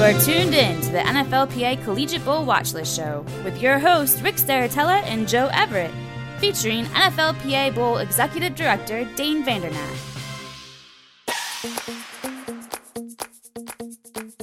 You 0.00 0.06
are 0.06 0.18
tuned 0.18 0.54
in 0.54 0.80
to 0.80 0.92
the 0.92 1.00
NFLPA 1.00 1.84
Collegiate 1.84 2.24
Bowl 2.24 2.46
Watchlist 2.46 2.96
Show 2.96 3.22
with 3.44 3.60
your 3.60 3.78
hosts 3.78 4.22
Rick 4.22 4.36
Serritella 4.36 5.02
and 5.02 5.28
Joe 5.28 5.50
Everett, 5.52 5.90
featuring 6.38 6.86
NFLPA 6.86 7.74
Bowl 7.74 7.98
Executive 7.98 8.54
Director 8.54 9.04
Dane 9.14 9.44
Vandernat. 9.44 9.76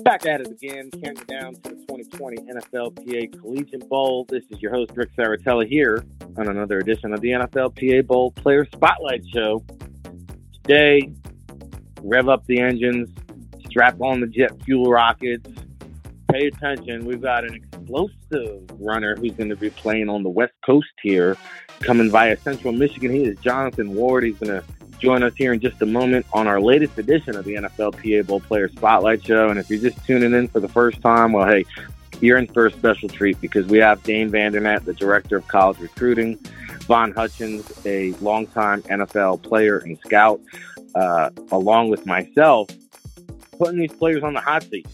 Back 0.03 0.27
at 0.27 0.41
it 0.41 0.51
again, 0.51 0.91
counting 0.91 1.25
down 1.25 1.55
to 1.55 1.61
the 1.69 1.75
2020 1.87 2.37
NFLPA 2.37 3.39
Collegiate 3.39 3.89
Bowl. 3.89 4.27
This 4.29 4.43
is 4.51 4.61
your 4.61 4.71
host 4.71 4.91
Rick 4.93 5.09
Serritella 5.17 5.67
here 5.67 6.05
on 6.37 6.49
another 6.49 6.77
edition 6.77 7.13
of 7.13 7.21
the 7.21 7.29
NFLPA 7.29 8.05
Bowl 8.05 8.29
Player 8.29 8.67
Spotlight 8.75 9.23
Show. 9.33 9.65
Today, 10.61 11.11
rev 12.03 12.29
up 12.29 12.45
the 12.45 12.59
engines, 12.59 13.09
strap 13.77 14.01
on 14.01 14.19
the 14.19 14.25
jet 14.25 14.51
fuel 14.63 14.89
rockets, 14.89 15.47
pay 16.31 16.47
attention. 16.47 17.05
We've 17.05 17.21
got 17.21 17.43
an 17.43 17.53
explosive 17.53 18.63
runner 18.79 19.15
who's 19.15 19.33
going 19.33 19.51
to 19.51 19.55
be 19.55 19.69
playing 19.69 20.09
on 20.09 20.23
the 20.23 20.29
West 20.29 20.55
Coast 20.65 20.87
here, 21.03 21.37
coming 21.81 22.09
via 22.09 22.37
Central 22.37 22.73
Michigan. 22.73 23.11
He 23.11 23.25
is 23.25 23.37
Jonathan 23.37 23.93
Ward. 23.93 24.23
He's 24.23 24.39
going 24.39 24.59
to 24.59 24.67
join 24.97 25.21
us 25.21 25.35
here 25.35 25.53
in 25.53 25.59
just 25.59 25.79
a 25.83 25.85
moment 25.85 26.25
on 26.33 26.47
our 26.47 26.59
latest 26.59 26.97
edition 26.97 27.35
of 27.35 27.45
the 27.45 27.53
NFLPA 27.53 28.25
Bowl 28.25 28.39
Player 28.39 28.67
Spotlight 28.67 29.23
Show. 29.23 29.49
And 29.49 29.59
if 29.59 29.69
you're 29.69 29.91
just 29.91 30.03
tuning 30.07 30.33
in 30.33 30.47
for 30.47 30.59
the 30.59 30.69
first 30.69 30.99
time, 31.03 31.33
well, 31.33 31.47
hey, 31.47 31.63
you're 32.19 32.39
in 32.39 32.47
for 32.47 32.65
a 32.65 32.71
special 32.71 33.07
treat 33.07 33.39
because 33.41 33.67
we 33.67 33.77
have 33.77 34.01
Dane 34.01 34.31
Vandernat, 34.31 34.85
the 34.85 34.93
Director 34.95 35.37
of 35.37 35.47
College 35.47 35.77
Recruiting, 35.77 36.39
Von 36.87 37.11
Hutchins, 37.11 37.71
a 37.85 38.13
longtime 38.21 38.81
NFL 38.81 39.43
player 39.43 39.77
and 39.77 39.99
scout, 40.03 40.41
uh, 40.95 41.29
along 41.51 41.91
with 41.91 42.07
myself, 42.07 42.71
putting 43.57 43.79
these 43.79 43.93
players 43.93 44.23
on 44.23 44.33
the 44.33 44.41
hot 44.41 44.63
seat. 44.63 44.87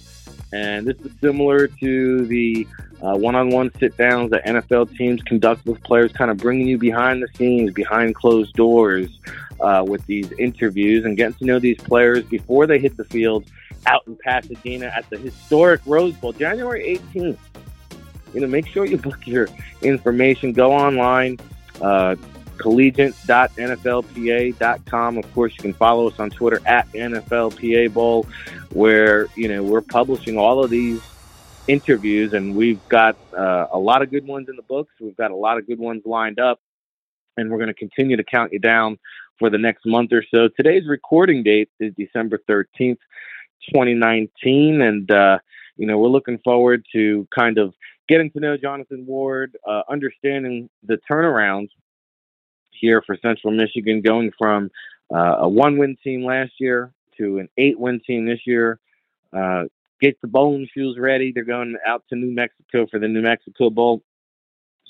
And 0.51 0.85
this 0.85 0.99
is 1.01 1.11
similar 1.19 1.67
to 1.67 2.25
the 2.27 2.67
uh, 3.01 3.15
one-on-one 3.15 3.71
sit-downs 3.79 4.29
that 4.31 4.45
NFL 4.45 4.95
teams 4.95 5.21
conduct 5.23 5.65
with 5.65 5.81
players, 5.83 6.11
kind 6.13 6.29
of 6.29 6.37
bringing 6.37 6.67
you 6.67 6.77
behind 6.77 7.23
the 7.23 7.27
scenes, 7.35 7.73
behind 7.73 8.13
closed 8.15 8.53
doors, 8.53 9.19
uh, 9.59 9.83
with 9.85 10.05
these 10.05 10.31
interviews 10.33 11.05
and 11.05 11.17
getting 11.17 11.33
to 11.35 11.45
know 11.45 11.59
these 11.59 11.77
players 11.77 12.23
before 12.25 12.67
they 12.67 12.77
hit 12.77 12.95
the 12.97 13.05
field 13.05 13.45
out 13.87 14.05
in 14.07 14.15
Pasadena 14.17 14.85
at 14.87 15.09
the 15.09 15.17
historic 15.17 15.81
Rose 15.85 16.13
Bowl, 16.15 16.33
January 16.33 16.99
18th. 17.13 17.37
You 18.33 18.41
know, 18.41 18.47
make 18.47 18.67
sure 18.67 18.85
you 18.85 18.97
book 18.97 19.25
your 19.25 19.47
information. 19.81 20.53
Go 20.53 20.73
online, 20.73 21.37
uh, 21.81 22.15
collegiate.nflpa.com. 22.63 25.17
Of 25.17 25.33
course, 25.33 25.53
you 25.57 25.61
can 25.61 25.73
follow 25.73 26.07
us 26.07 26.17
on 26.17 26.29
Twitter 26.29 26.61
at 26.65 26.89
NFLPA 26.93 27.93
Bowl, 27.93 28.25
where, 28.71 29.27
you 29.35 29.49
know, 29.49 29.61
we're 29.61 29.81
publishing 29.81 30.37
all 30.37 30.63
of 30.63 30.69
these 30.69 31.01
interviews, 31.67 32.31
and 32.31 32.55
we've 32.55 32.79
got 32.87 33.17
uh, 33.37 33.67
a 33.71 33.77
lot 33.77 34.01
of 34.01 34.09
good 34.09 34.25
ones 34.25 34.47
in 34.49 34.55
the 34.55 34.61
books. 34.61 34.93
We've 35.01 35.17
got 35.17 35.31
a 35.31 35.35
lot 35.35 35.57
of 35.57 35.67
good 35.67 35.77
ones 35.77 36.03
lined 36.05 36.39
up, 36.39 36.61
and 37.35 37.51
we're 37.51 37.57
going 37.57 37.67
to 37.67 37.73
continue 37.73 38.15
to 38.15 38.23
count 38.23 38.53
you 38.53 38.59
down 38.59 38.97
for 39.39 39.49
the 39.49 39.57
next 39.57 39.85
month 39.85 40.13
or 40.13 40.23
so. 40.31 40.47
Today's 40.47 40.87
recording 40.87 41.43
date 41.43 41.69
is 41.81 41.93
December 41.97 42.39
13th, 42.49 42.99
2019, 43.73 44.81
and, 44.81 45.11
uh, 45.11 45.37
you 45.75 45.85
know, 45.85 45.97
we're 45.97 46.07
looking 46.07 46.37
forward 46.45 46.85
to 46.93 47.27
kind 47.35 47.57
of 47.57 47.73
getting 48.07 48.31
to 48.31 48.39
know 48.39 48.55
Jonathan 48.55 49.05
Ward, 49.05 49.57
uh, 49.67 49.81
understanding 49.89 50.69
the 50.83 50.97
turnarounds 51.11 51.67
here 52.83 53.01
for 53.01 53.17
Central 53.21 53.53
Michigan, 53.53 54.01
going 54.01 54.29
from 54.37 54.69
uh, 55.09 55.37
a 55.39 55.47
one 55.47 55.77
win 55.77 55.95
team 56.03 56.25
last 56.25 56.51
year 56.59 56.91
to 57.17 57.39
an 57.39 57.47
eight 57.57 57.79
win 57.79 58.01
team 58.05 58.25
this 58.25 58.41
year. 58.45 58.77
Uh, 59.31 59.63
get 60.01 60.19
the 60.21 60.27
bowling 60.27 60.67
shoes 60.73 60.97
ready. 60.99 61.31
They're 61.31 61.45
going 61.45 61.77
out 61.87 62.03
to 62.09 62.17
New 62.17 62.35
Mexico 62.35 62.85
for 62.91 62.99
the 62.99 63.07
New 63.07 63.21
Mexico 63.21 63.69
Bowl. 63.69 64.03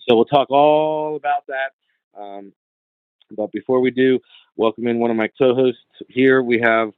So 0.08 0.16
we'll 0.16 0.25
talk 0.25 0.50
all 0.50 1.16
about 1.16 1.45
that. 1.47 2.19
Um, 2.19 2.51
but 3.29 3.51
before 3.51 3.79
we 3.79 3.91
do, 3.91 4.19
welcome 4.56 4.88
in 4.88 4.97
one 4.97 5.12
of 5.12 5.16
my 5.16 5.29
co 5.38 5.53
hosts 5.53 5.79
here. 6.09 6.41
We 6.41 6.59
have 6.62 6.89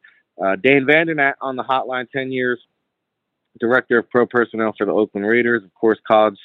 uh, 0.41 0.55
Dane 0.55 0.85
Vandernat 0.85 1.33
on 1.41 1.57
the 1.57 1.63
hotline, 1.63 2.09
10 2.09 2.31
years, 2.31 2.61
director 3.59 3.97
of 3.97 4.09
pro 4.09 4.25
personnel 4.25 4.73
for 4.77 4.85
the 4.85 4.93
Oakland 4.93 5.27
Raiders, 5.27 5.63
of 5.65 5.73
course, 5.73 5.99
college 6.07 6.39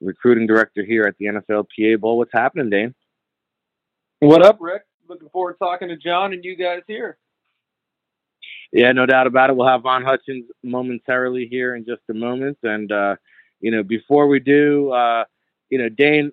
recruiting 0.00 0.48
director 0.48 0.84
here 0.84 1.04
at 1.04 1.16
the 1.18 1.26
NFLPA 1.26 2.00
Bowl. 2.00 2.18
What's 2.18 2.32
happening, 2.32 2.68
Dane? 2.68 2.94
What 4.20 4.42
up, 4.42 4.56
Rick? 4.60 4.82
Looking 5.08 5.28
forward 5.28 5.54
to 5.54 5.58
talking 5.58 5.88
to 5.88 5.96
John 5.96 6.32
and 6.32 6.42
you 6.42 6.56
guys 6.56 6.80
here. 6.86 7.18
Yeah, 8.72 8.92
no 8.92 9.04
doubt 9.04 9.26
about 9.26 9.50
it. 9.50 9.56
We'll 9.56 9.68
have 9.68 9.82
Von 9.82 10.04
Hutchins 10.04 10.46
momentarily 10.62 11.46
here 11.50 11.76
in 11.76 11.84
just 11.84 12.00
a 12.08 12.14
moment. 12.14 12.56
And, 12.62 12.90
uh, 12.90 13.16
you 13.60 13.70
know, 13.70 13.82
before 13.82 14.26
we 14.26 14.40
do, 14.40 14.90
uh, 14.90 15.24
you 15.68 15.76
know, 15.76 15.90
Dane, 15.90 16.32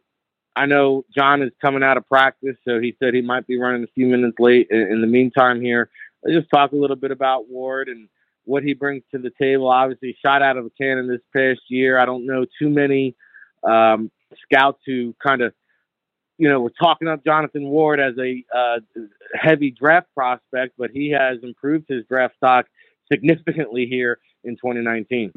I 0.55 0.65
know 0.65 1.03
John 1.13 1.41
is 1.41 1.51
coming 1.61 1.83
out 1.83 1.97
of 1.97 2.07
practice, 2.07 2.55
so 2.65 2.79
he 2.79 2.95
said 2.99 3.13
he 3.13 3.21
might 3.21 3.47
be 3.47 3.59
running 3.59 3.83
a 3.83 3.87
few 3.87 4.07
minutes 4.07 4.39
late. 4.39 4.67
In, 4.69 5.01
the 5.01 5.07
meantime, 5.07 5.59
here, 5.59 5.89
let's 6.23 6.37
just 6.37 6.49
talk 6.53 6.71
a 6.71 6.77
little 6.77 6.95
bit 6.95 7.11
about 7.11 7.49
Ward 7.49 7.89
and 7.89 8.07
what 8.45 8.63
he 8.63 8.73
brings 8.73 9.03
to 9.11 9.17
the 9.17 9.31
table. 9.37 9.67
Obviously, 9.67 10.15
shot 10.23 10.41
out 10.41 10.55
of 10.55 10.65
a 10.65 10.69
cannon 10.69 11.07
this 11.07 11.21
past 11.35 11.61
year. 11.67 11.99
I 11.99 12.05
don't 12.05 12.25
know 12.25 12.45
too 12.59 12.69
many 12.69 13.15
um, 13.63 14.09
scouts 14.45 14.79
who 14.85 15.13
kind 15.21 15.41
of 15.41 15.53
you 16.37 16.49
know, 16.49 16.61
we're 16.61 16.69
talking 16.69 17.07
up 17.07 17.23
Jonathan 17.23 17.65
Ward 17.65 17.99
as 17.99 18.13
a 18.17 18.43
uh, 18.55 18.79
heavy 19.35 19.71
draft 19.71 20.07
prospect, 20.15 20.73
but 20.77 20.91
he 20.91 21.09
has 21.11 21.37
improved 21.43 21.85
his 21.87 22.05
draft 22.05 22.35
stock 22.35 22.65
significantly 23.11 23.85
here 23.85 24.19
in 24.43 24.55
2019. 24.55 25.31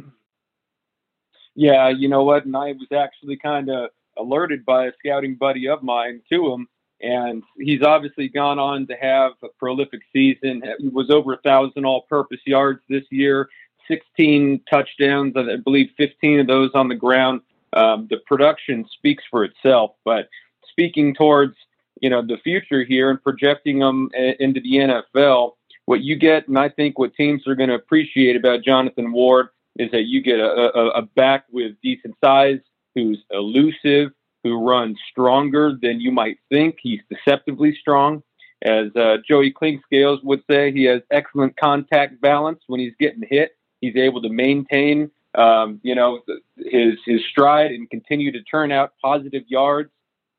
Yeah, 1.55 1.89
you 1.89 2.09
know 2.09 2.23
what? 2.23 2.45
And 2.45 2.57
I 2.57 2.73
was 2.73 2.89
actually 2.97 3.37
kind 3.37 3.71
of 3.71 3.91
alerted 4.19 4.65
by 4.65 4.87
a 4.87 4.93
scouting 4.99 5.37
buddy 5.37 5.69
of 5.69 5.83
mine 5.83 6.23
to 6.31 6.53
him, 6.53 6.69
and 7.01 7.43
he's 7.59 7.83
obviously 7.83 8.29
gone 8.29 8.59
on 8.59 8.87
to 8.87 8.95
have 8.95 9.33
a 9.43 9.49
prolific 9.59 10.01
season. 10.13 10.63
He 10.79 10.89
was 10.89 11.11
over 11.11 11.35
a 11.35 11.39
thousand 11.39 11.85
all-purpose 11.85 12.41
yards 12.47 12.81
this 12.89 13.05
year, 13.11 13.49
16 13.89 14.63
touchdowns, 14.69 15.35
I 15.37 15.57
believe 15.57 15.91
15 15.97 16.41
of 16.41 16.47
those 16.47 16.71
on 16.75 16.89
the 16.89 16.95
ground. 16.95 17.43
Um, 17.73 18.07
the 18.09 18.19
production 18.27 18.87
speaks 18.97 19.25
for 19.31 19.45
itself, 19.45 19.93
but 20.05 20.29
speaking 20.77 21.15
towards 21.15 21.55
you 22.03 22.11
know 22.11 22.21
the 22.21 22.37
future 22.45 22.85
here 22.85 23.11
and 23.11 23.23
projecting 23.23 23.79
them 23.79 24.11
into 24.39 24.61
the 24.61 24.75
NFL, 24.75 25.53
what 25.87 26.03
you 26.03 26.17
get, 26.17 26.47
and 26.49 26.59
I 26.59 26.69
think 26.69 26.99
what 26.99 27.15
teams 27.15 27.47
are 27.47 27.55
going 27.55 27.71
to 27.71 27.75
appreciate 27.75 28.37
about 28.37 28.63
Jonathan 28.63 29.13
Ward 29.13 29.49
is 29.79 29.91
that 29.93 30.05
you 30.05 30.23
get 30.23 30.39
a, 30.39 30.79
a, 30.79 30.89
a 30.91 31.03
back 31.03 31.45
with 31.51 31.73
decent 31.83 32.15
size, 32.23 32.59
who's 32.95 33.19
elusive, 33.31 34.11
who 34.43 34.67
runs 34.67 34.99
stronger 35.11 35.77
than 35.81 36.01
you 36.01 36.11
might 36.11 36.39
think. 36.51 36.77
He's 36.81 37.01
deceptively 37.11 37.77
strong. 37.81 38.23
As 38.63 38.95
uh, 38.97 39.19
Joey 39.29 39.53
Clinkscales 39.53 40.25
would 40.25 40.43
say, 40.49 40.73
he 40.73 40.85
has 40.85 41.03
excellent 41.11 41.57
contact 41.57 42.21
balance 42.21 42.61
when 42.67 42.81
he's 42.81 42.95
getting 42.99 43.23
hit. 43.29 43.57
He's 43.81 43.97
able 43.97 44.23
to 44.23 44.31
maintain, 44.31 45.11
um, 45.35 45.79
you 45.83 45.95
know, 45.95 46.21
his 46.57 46.95
his 47.05 47.21
stride 47.31 47.71
and 47.73 47.89
continue 47.91 48.33
to 48.33 48.43
turn 48.43 48.73
out 48.73 48.95
positive 49.03 49.45
yards. 49.47 49.91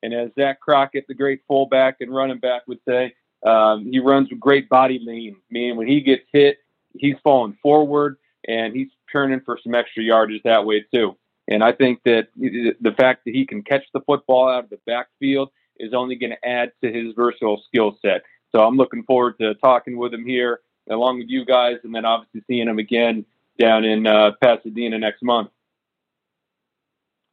And 0.04 0.14
as 0.14 0.30
Zach 0.38 0.60
Crockett, 0.60 1.06
the 1.08 1.14
great 1.14 1.42
fullback 1.48 1.98
and 2.02 2.14
running 2.14 2.40
back, 2.40 2.64
would 2.68 2.80
say, 2.88 3.14
um, 3.46 3.86
he 3.86 4.00
runs 4.00 4.30
with 4.30 4.40
great 4.40 4.70
body 4.70 5.00
lean, 5.04 5.38
meaning 5.50 5.76
when 5.78 5.88
he 5.88 6.02
gets 6.02 6.24
hit, 6.32 6.58
he's 6.94 7.16
falling 7.24 7.58
forward 7.62 8.18
and 8.48 8.76
he's 8.76 8.90
turning 9.12 9.42
for 9.42 9.60
some 9.64 9.76
extra 9.76 10.04
yardage 10.04 10.42
that 10.44 10.66
way 10.66 10.86
too. 10.94 11.16
And 11.48 11.64
I 11.64 11.72
think 11.72 12.02
that 12.04 12.28
the 12.36 12.94
fact 12.98 13.26
that 13.26 13.34
he 13.34 13.46
can 13.46 13.64
catch 13.64 13.84
the 13.94 14.02
football 14.02 14.50
out 14.50 14.66
of 14.66 14.70
the 14.70 14.80
backfield 14.86 15.50
is 15.78 15.94
only 15.94 16.16
going 16.16 16.32
to 16.32 16.48
add 16.48 16.72
to 16.84 16.92
his 16.92 17.14
versatile 17.16 17.62
skill 17.68 17.98
set. 18.02 18.24
So 18.52 18.60
I'm 18.60 18.76
looking 18.76 19.04
forward 19.04 19.36
to 19.40 19.54
talking 19.56 19.98
with 19.98 20.14
him 20.14 20.26
here, 20.26 20.62
along 20.90 21.20
with 21.20 21.28
you 21.30 21.46
guys, 21.46 21.78
and 21.84 21.94
then 21.94 22.06
obviously 22.06 22.42
seeing 22.48 22.68
him 22.68 22.80
again 22.80 23.26
down 23.60 23.86
in 23.86 24.08
uh, 24.08 24.32
Pasadena 24.42 24.98
next 24.98 25.24
month. 25.24 25.50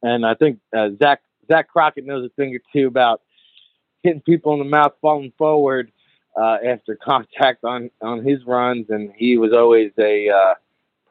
And 0.01 0.25
I 0.25 0.35
think 0.35 0.59
uh, 0.75 0.89
Zach 1.01 1.21
Zach 1.47 1.67
Crockett 1.69 2.05
knows 2.05 2.25
a 2.25 2.29
thing 2.29 2.55
or 2.55 2.59
two 2.73 2.87
about 2.87 3.21
hitting 4.03 4.21
people 4.21 4.53
in 4.53 4.59
the 4.59 4.65
mouth, 4.65 4.93
falling 5.01 5.33
forward 5.37 5.91
uh, 6.39 6.57
after 6.65 6.95
contact 7.03 7.63
on 7.63 7.89
on 8.01 8.23
his 8.23 8.45
runs, 8.45 8.89
and 8.89 9.11
he 9.15 9.37
was 9.37 9.53
always 9.53 9.91
a 9.97 10.29
uh, 10.29 10.53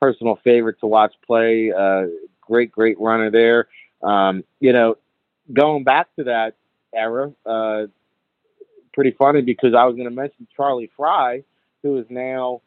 personal 0.00 0.38
favorite 0.44 0.78
to 0.80 0.86
watch 0.86 1.14
play. 1.26 1.72
Uh, 1.72 2.06
great, 2.40 2.70
great 2.70 3.00
runner 3.00 3.30
there. 3.30 3.68
Um, 4.02 4.44
you 4.60 4.72
know, 4.72 4.96
going 5.52 5.84
back 5.84 6.14
to 6.16 6.24
that 6.24 6.56
era, 6.94 7.32
uh, 7.46 7.86
pretty 8.92 9.12
funny 9.12 9.42
because 9.42 9.74
I 9.74 9.84
was 9.84 9.96
going 9.96 10.08
to 10.08 10.14
mention 10.14 10.46
Charlie 10.56 10.90
Frye, 10.96 11.42
who 11.82 11.98
is 11.98 12.06
now 12.10 12.62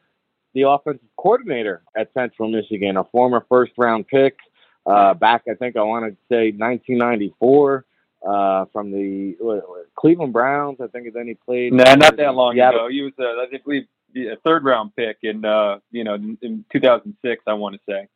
the 0.54 0.64
offensive 0.64 1.08
coordinator 1.18 1.84
at 1.96 2.12
Central 2.14 2.50
Michigan, 2.50 2.98
a 2.98 3.04
former 3.06 3.46
first 3.48 3.74
round 3.78 4.08
pick 4.08 4.38
uh, 4.88 5.14
back, 5.14 5.44
I 5.50 5.56
think 5.56 5.76
I 5.76 5.84
want 5.84 6.06
to 6.06 6.18
say 6.30 6.52
1994 6.52 7.86
uh, 8.28 8.66
from 8.72 8.92
the 8.92 9.36
what, 9.40 9.64
Cleveland 9.96 10.34
Browns. 10.34 10.78
I 10.82 10.88
think 10.88 11.14
then 11.14 11.28
he 11.28 11.34
played. 11.34 11.74
Nah, 11.74 11.96
not 11.96 12.18
that 12.18 12.36
long 12.36 12.54
Seattle. 12.56 12.86
ago. 12.86 12.90
He 12.90 13.02
was, 13.02 13.14
uh, 13.20 13.42
I 13.42 13.48
think, 13.50 13.88
a 14.16 14.38
third 14.46 14.64
round 14.64 14.96
pick 14.96 15.18
in, 15.24 15.44
uh, 15.44 15.80
you 15.92 16.04
know, 16.04 16.16
in, 16.16 16.38
in 16.42 16.66
2006. 16.72 17.44
I 17.46 17.54
want 17.54 17.76
to 17.76 17.82
say. 17.90 18.08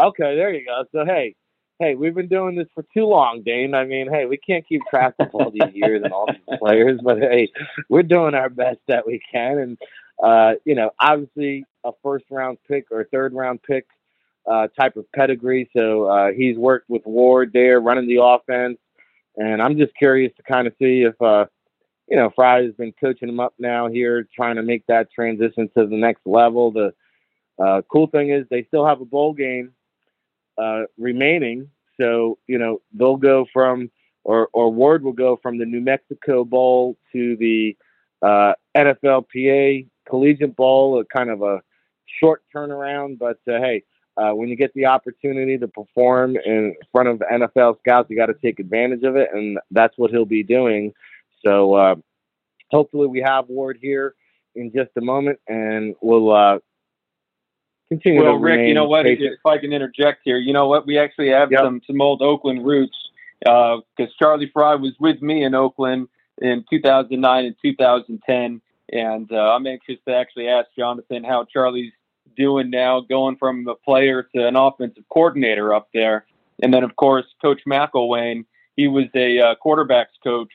Okay, 0.00 0.36
there 0.36 0.52
you 0.52 0.64
go. 0.64 0.84
So 0.92 1.04
hey, 1.04 1.34
hey, 1.78 1.94
we've 1.96 2.14
been 2.14 2.28
doing 2.28 2.54
this 2.54 2.68
for 2.74 2.84
too 2.94 3.04
long, 3.04 3.42
Dane. 3.44 3.74
I 3.74 3.84
mean, 3.84 4.08
hey, 4.10 4.26
we 4.26 4.36
can't 4.38 4.66
keep 4.66 4.82
track 4.88 5.14
of 5.18 5.28
all 5.34 5.50
these 5.50 5.74
years 5.74 6.02
and 6.04 6.12
all 6.12 6.26
these 6.26 6.58
players, 6.58 7.00
but 7.02 7.18
hey, 7.18 7.50
we're 7.88 8.02
doing 8.02 8.34
our 8.34 8.48
best 8.48 8.78
that 8.88 9.06
we 9.06 9.20
can. 9.30 9.58
And 9.58 9.78
uh, 10.22 10.54
you 10.64 10.74
know, 10.74 10.90
obviously 11.00 11.64
a 11.84 11.90
first 12.02 12.24
round 12.30 12.58
pick 12.68 12.86
or 12.90 13.04
third 13.04 13.34
round 13.34 13.62
pick 13.62 13.86
uh, 14.50 14.68
type 14.78 14.96
of 14.96 15.10
pedigree. 15.12 15.70
So 15.74 16.04
uh, 16.04 16.32
he's 16.32 16.56
worked 16.56 16.88
with 16.88 17.02
Ward 17.04 17.50
there, 17.52 17.80
running 17.80 18.08
the 18.08 18.22
offense, 18.22 18.78
and 19.36 19.62
I'm 19.62 19.78
just 19.78 19.94
curious 19.94 20.32
to 20.36 20.42
kind 20.42 20.66
of 20.66 20.74
see 20.78 21.02
if 21.02 21.20
uh, 21.20 21.46
you 22.08 22.16
know 22.16 22.30
Frye's 22.34 22.74
been 22.74 22.92
coaching 23.00 23.28
him 23.28 23.40
up 23.40 23.54
now 23.58 23.88
here, 23.88 24.28
trying 24.34 24.56
to 24.56 24.62
make 24.62 24.84
that 24.86 25.10
transition 25.12 25.70
to 25.76 25.86
the 25.86 25.96
next 25.96 26.22
level. 26.26 26.70
The 26.70 26.92
uh, 27.58 27.82
cool 27.90 28.06
thing 28.06 28.30
is 28.30 28.46
they 28.50 28.64
still 28.64 28.86
have 28.86 29.00
a 29.00 29.04
bowl 29.04 29.32
game 29.34 29.72
uh, 30.58 30.82
remaining. 30.98 31.68
So, 32.00 32.38
you 32.46 32.58
know, 32.58 32.80
they'll 32.92 33.16
go 33.16 33.46
from, 33.52 33.90
or, 34.24 34.48
or 34.52 34.72
Ward 34.72 35.02
will 35.02 35.12
go 35.12 35.38
from 35.42 35.58
the 35.58 35.64
New 35.64 35.80
Mexico 35.80 36.44
Bowl 36.44 36.96
to 37.12 37.36
the 37.36 37.76
uh, 38.22 38.54
NFLPA 38.76 39.86
Collegiate 40.08 40.56
Bowl, 40.56 41.00
a 41.00 41.04
kind 41.04 41.30
of 41.30 41.42
a 41.42 41.60
short 42.20 42.42
turnaround. 42.54 43.18
But 43.18 43.38
uh, 43.48 43.58
hey, 43.58 43.84
uh, 44.16 44.30
when 44.32 44.48
you 44.48 44.56
get 44.56 44.72
the 44.74 44.86
opportunity 44.86 45.56
to 45.58 45.68
perform 45.68 46.36
in 46.36 46.74
front 46.92 47.08
of 47.08 47.22
NFL 47.32 47.78
scouts, 47.80 48.10
you 48.10 48.16
got 48.16 48.26
to 48.26 48.34
take 48.34 48.58
advantage 48.58 49.02
of 49.04 49.16
it, 49.16 49.28
and 49.32 49.58
that's 49.70 49.96
what 49.96 50.10
he'll 50.10 50.24
be 50.24 50.42
doing. 50.42 50.92
So 51.44 51.74
uh, 51.74 51.94
hopefully, 52.70 53.06
we 53.06 53.20
have 53.20 53.48
Ward 53.48 53.78
here 53.80 54.14
in 54.54 54.72
just 54.74 54.90
a 54.96 55.00
moment, 55.00 55.38
and 55.48 55.94
we'll 56.02 56.30
uh, 56.30 56.58
continue. 57.88 58.22
Well, 58.22 58.36
Rick, 58.36 58.68
you 58.68 58.74
know 58.74 58.86
what? 58.86 59.04
Patient. 59.04 59.34
If 59.34 59.46
I 59.46 59.58
can 59.58 59.72
interject 59.72 60.20
here, 60.24 60.38
you 60.38 60.52
know 60.52 60.68
what? 60.68 60.86
We 60.86 60.98
actually 60.98 61.30
have 61.30 61.50
yep. 61.50 61.62
some 61.62 61.80
some 61.86 62.00
old 62.00 62.22
Oakland 62.22 62.64
roots 62.64 62.96
because 63.40 63.82
uh, 63.98 64.06
Charlie 64.18 64.50
Frye 64.52 64.76
was 64.76 64.92
with 65.00 65.20
me 65.22 65.44
in 65.44 65.54
Oakland 65.54 66.08
in 66.40 66.64
2009 66.70 67.44
and 67.44 67.56
2010, 67.62 68.60
and 68.92 69.32
uh, 69.32 69.36
I'm 69.36 69.66
anxious 69.66 69.98
to 70.06 70.14
actually 70.14 70.48
ask 70.48 70.68
Jonathan 70.76 71.24
how 71.24 71.46
Charlie's 71.50 71.92
doing 72.36 72.70
now, 72.70 73.00
going 73.00 73.36
from 73.36 73.66
a 73.68 73.74
player 73.74 74.28
to 74.34 74.46
an 74.46 74.56
offensive 74.56 75.04
coordinator 75.12 75.74
up 75.74 75.88
there, 75.92 76.26
and 76.62 76.72
then 76.72 76.84
of 76.84 76.96
course 76.96 77.26
Coach 77.40 77.62
McElwain. 77.66 78.44
He 78.76 78.88
was 78.88 79.04
a 79.14 79.38
uh, 79.38 79.54
quarterbacks 79.64 80.16
coach 80.24 80.52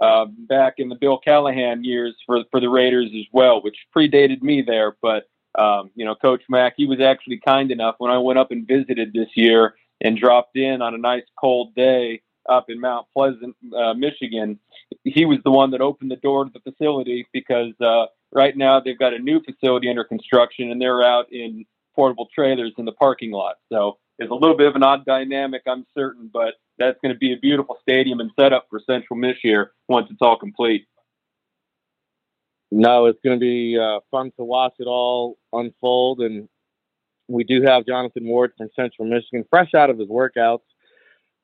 uh, 0.00 0.26
back 0.26 0.74
in 0.78 0.88
the 0.88 0.96
Bill 0.96 1.18
Callahan 1.18 1.84
years 1.84 2.16
for 2.26 2.42
for 2.50 2.60
the 2.60 2.68
Raiders 2.68 3.10
as 3.16 3.26
well, 3.32 3.62
which 3.62 3.76
predated 3.94 4.42
me 4.42 4.62
there, 4.62 4.96
but 5.00 5.28
um, 5.58 5.90
you 5.94 6.04
know, 6.04 6.14
Coach 6.14 6.42
Mack, 6.48 6.74
he 6.76 6.86
was 6.86 7.00
actually 7.00 7.38
kind 7.38 7.70
enough 7.70 7.96
when 7.98 8.10
I 8.10 8.18
went 8.18 8.38
up 8.38 8.50
and 8.50 8.66
visited 8.66 9.12
this 9.12 9.28
year 9.34 9.74
and 10.00 10.16
dropped 10.16 10.56
in 10.56 10.80
on 10.82 10.94
a 10.94 10.98
nice 10.98 11.24
cold 11.38 11.74
day 11.74 12.22
up 12.48 12.70
in 12.70 12.80
Mount 12.80 13.06
Pleasant, 13.12 13.56
uh, 13.76 13.94
Michigan. 13.94 14.58
He 15.04 15.24
was 15.24 15.38
the 15.44 15.50
one 15.50 15.70
that 15.72 15.80
opened 15.80 16.10
the 16.10 16.16
door 16.16 16.44
to 16.44 16.50
the 16.52 16.70
facility 16.70 17.26
because 17.32 17.72
uh, 17.80 18.06
right 18.32 18.56
now 18.56 18.80
they've 18.80 18.98
got 18.98 19.14
a 19.14 19.18
new 19.18 19.40
facility 19.42 19.88
under 19.88 20.04
construction 20.04 20.70
and 20.70 20.80
they're 20.80 21.02
out 21.02 21.32
in 21.32 21.64
portable 21.94 22.28
trailers 22.34 22.72
in 22.78 22.84
the 22.84 22.92
parking 22.92 23.32
lot. 23.32 23.56
So 23.70 23.98
it's 24.18 24.30
a 24.30 24.34
little 24.34 24.56
bit 24.56 24.68
of 24.68 24.76
an 24.76 24.82
odd 24.82 25.04
dynamic, 25.04 25.62
I'm 25.66 25.86
certain, 25.96 26.30
but 26.32 26.54
that's 26.78 26.98
going 27.02 27.12
to 27.12 27.18
be 27.18 27.32
a 27.32 27.36
beautiful 27.36 27.78
stadium 27.82 28.20
and 28.20 28.30
setup 28.38 28.66
for 28.70 28.80
Central 28.86 29.18
Miss 29.18 29.36
here 29.42 29.72
once 29.88 30.08
it's 30.10 30.20
all 30.20 30.38
complete. 30.38 30.86
No, 32.70 33.06
it's 33.06 33.18
going 33.24 33.38
to 33.38 33.40
be 33.40 33.78
uh, 33.78 34.00
fun 34.10 34.30
to 34.36 34.44
watch 34.44 34.74
it 34.78 34.86
all 34.86 35.36
unfold. 35.52 36.20
And 36.20 36.48
we 37.28 37.44
do 37.44 37.62
have 37.62 37.86
Jonathan 37.86 38.24
Ward 38.24 38.52
from 38.56 38.68
Central 38.76 39.08
Michigan, 39.08 39.44
fresh 39.50 39.74
out 39.74 39.90
of 39.90 39.98
his 39.98 40.08
workouts. 40.08 40.60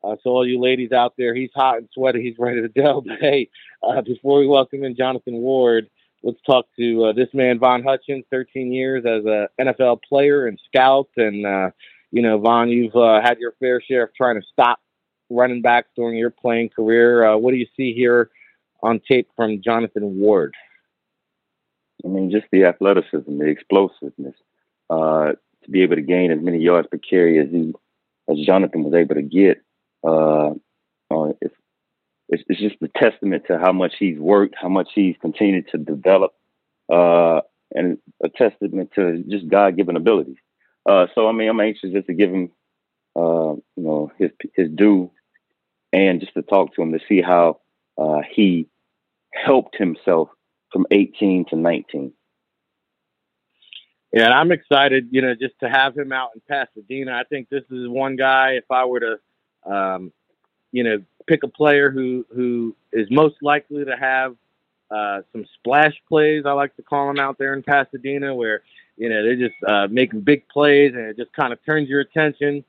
Uh, 0.05 0.17
so 0.23 0.31
all 0.31 0.47
you 0.47 0.61
ladies 0.61 0.93
out 0.93 1.15
there, 1.19 1.35
he's 1.35 1.50
hot 1.55 1.79
and 1.79 1.88
sweaty. 1.93 2.23
He's 2.23 2.38
ready 2.38 2.62
to 2.62 2.69
go. 2.69 3.00
But 3.06 3.19
hey, 3.21 3.49
uh, 3.83 4.03
before 4.03 4.38
we 4.38 4.47
welcome 4.47 4.85
in 4.85 4.94
Jonathan 4.94 5.35
Ward, 5.35 5.88
let's 6.26 6.43
talk 6.44 6.67
to 6.76 7.05
uh, 7.05 7.12
this 7.12 7.28
man, 7.32 7.58
Von 7.61 7.84
Hutchins, 7.84 8.25
13 8.31 8.73
years 8.73 9.05
as 9.06 9.25
a 9.25 9.49
NFL 9.61 10.00
player 10.02 10.49
and 10.49 10.61
scout. 10.67 11.08
And, 11.17 11.46
uh, 11.46 11.70
you 12.11 12.20
know, 12.20 12.38
Von, 12.38 12.69
you've 12.69 12.96
uh, 12.96 13.23
had 13.23 13.38
your 13.38 13.52
fair 13.61 13.81
share 13.81 14.02
of 14.02 14.14
trying 14.14 14.34
to 14.34 14.46
stop 14.52 14.81
running 15.31 15.62
backs 15.62 15.88
during 15.94 16.19
your 16.19 16.31
playing 16.31 16.70
career. 16.70 17.25
Uh, 17.25 17.37
what 17.37 17.52
do 17.52 17.56
you 17.56 17.67
see 17.76 17.94
here 17.94 18.31
on 18.82 19.00
tape 19.08 19.28
from 19.37 19.62
Jonathan 19.62 20.19
Ward? 20.19 20.55
I 22.05 22.08
mean, 22.08 22.31
just 22.31 22.46
the 22.50 22.64
athleticism, 22.64 23.38
the 23.38 23.46
explosiveness, 23.46 24.34
uh, 24.90 25.32
to 25.62 25.70
be 25.70 25.82
able 25.82 25.94
to 25.94 26.02
gain 26.02 26.32
as 26.32 26.40
many 26.43 26.58
yards 26.58 26.88
per 26.90 26.99
carry 26.99 27.38
as 27.38 27.49
he, 27.50 27.73
as 28.28 28.44
Jonathan 28.44 28.82
was 28.82 28.94
able 28.94 29.14
to 29.14 29.23
get. 29.23 29.62
Uh, 30.02 30.55
uh, 31.08 31.32
it's, 32.28 32.43
it's 32.49 32.61
just 32.61 32.76
a 32.82 32.88
testament 32.88 33.44
to 33.49 33.58
how 33.58 33.73
much 33.73 33.94
he's 33.99 34.19
worked, 34.19 34.55
how 34.61 34.69
much 34.69 34.88
he's 34.94 35.17
continued 35.20 35.69
to 35.69 35.78
develop, 35.78 36.32
uh, 36.93 37.40
and 37.73 37.99
a 38.23 38.28
testament 38.28 38.90
to 38.94 39.23
just 39.28 39.49
God 39.49 39.76
given 39.76 39.96
abilities. 39.96 40.37
Uh, 40.88 41.06
so 41.14 41.28
I 41.28 41.32
mean, 41.32 41.49
I'm 41.49 41.61
anxious 41.61 41.93
just 41.93 42.06
to 42.06 42.14
give 42.14 42.31
him, 42.31 42.50
uh, 43.17 43.55
you 43.76 43.82
know, 43.82 44.12
his 44.19 44.31
his 44.55 44.70
due, 44.70 45.11
and 45.93 46.20
just 46.20 46.34
to 46.34 46.43
talk 46.43 46.75
to 46.75 46.82
him 46.82 46.93
to 46.93 47.00
see 47.08 47.20
how 47.20 47.61
uh, 47.99 48.20
he 48.31 48.69
helped 49.32 49.76
himself 49.76 50.28
from 50.73 50.87
18 50.90 51.46
to 51.46 51.56
19. 51.56 52.12
Yeah, 54.12 54.25
and 54.25 54.34
I'm 54.34 54.52
excited, 54.52 55.08
you 55.11 55.20
know, 55.20 55.34
just 55.34 55.58
to 55.61 55.69
have 55.69 55.96
him 55.96 56.12
out 56.12 56.31
in 56.34 56.40
Pasadena. 56.49 57.12
I 57.12 57.25
think 57.25 57.49
this 57.49 57.64
is 57.70 57.88
one 57.88 58.17
guy. 58.17 58.52
If 58.52 58.64
I 58.70 58.84
were 58.84 59.00
to, 59.00 59.70
um, 59.70 60.12
you 60.73 60.85
know, 60.85 61.03
pick 61.27 61.43
a 61.43 61.49
player 61.49 61.91
who 61.91 62.25
who 62.35 62.75
is 62.93 63.09
most 63.11 63.37
likely 63.43 63.85
to 63.85 63.97
have 63.97 64.37
uh, 64.91 65.23
some 65.33 65.45
splash 65.55 65.95
plays, 66.09 66.45
I 66.47 66.53
like 66.53 66.77
to 66.77 66.83
call 66.83 67.09
them 67.09 67.19
out 67.19 67.39
there 67.39 67.55
in 67.55 67.63
Pasadena, 67.63 68.35
where 68.35 68.63
you 68.97 69.09
know 69.09 69.23
they're 69.23 69.37
just 69.37 69.57
uh, 69.67 69.89
making 69.91 70.21
big 70.21 70.49
plays 70.49 70.93
and 70.95 71.03
it 71.03 71.17
just 71.17 71.33
kind 71.33 71.53
of 71.53 71.65
turns 71.65 71.89
your 71.89 72.01
attention. 72.01 72.65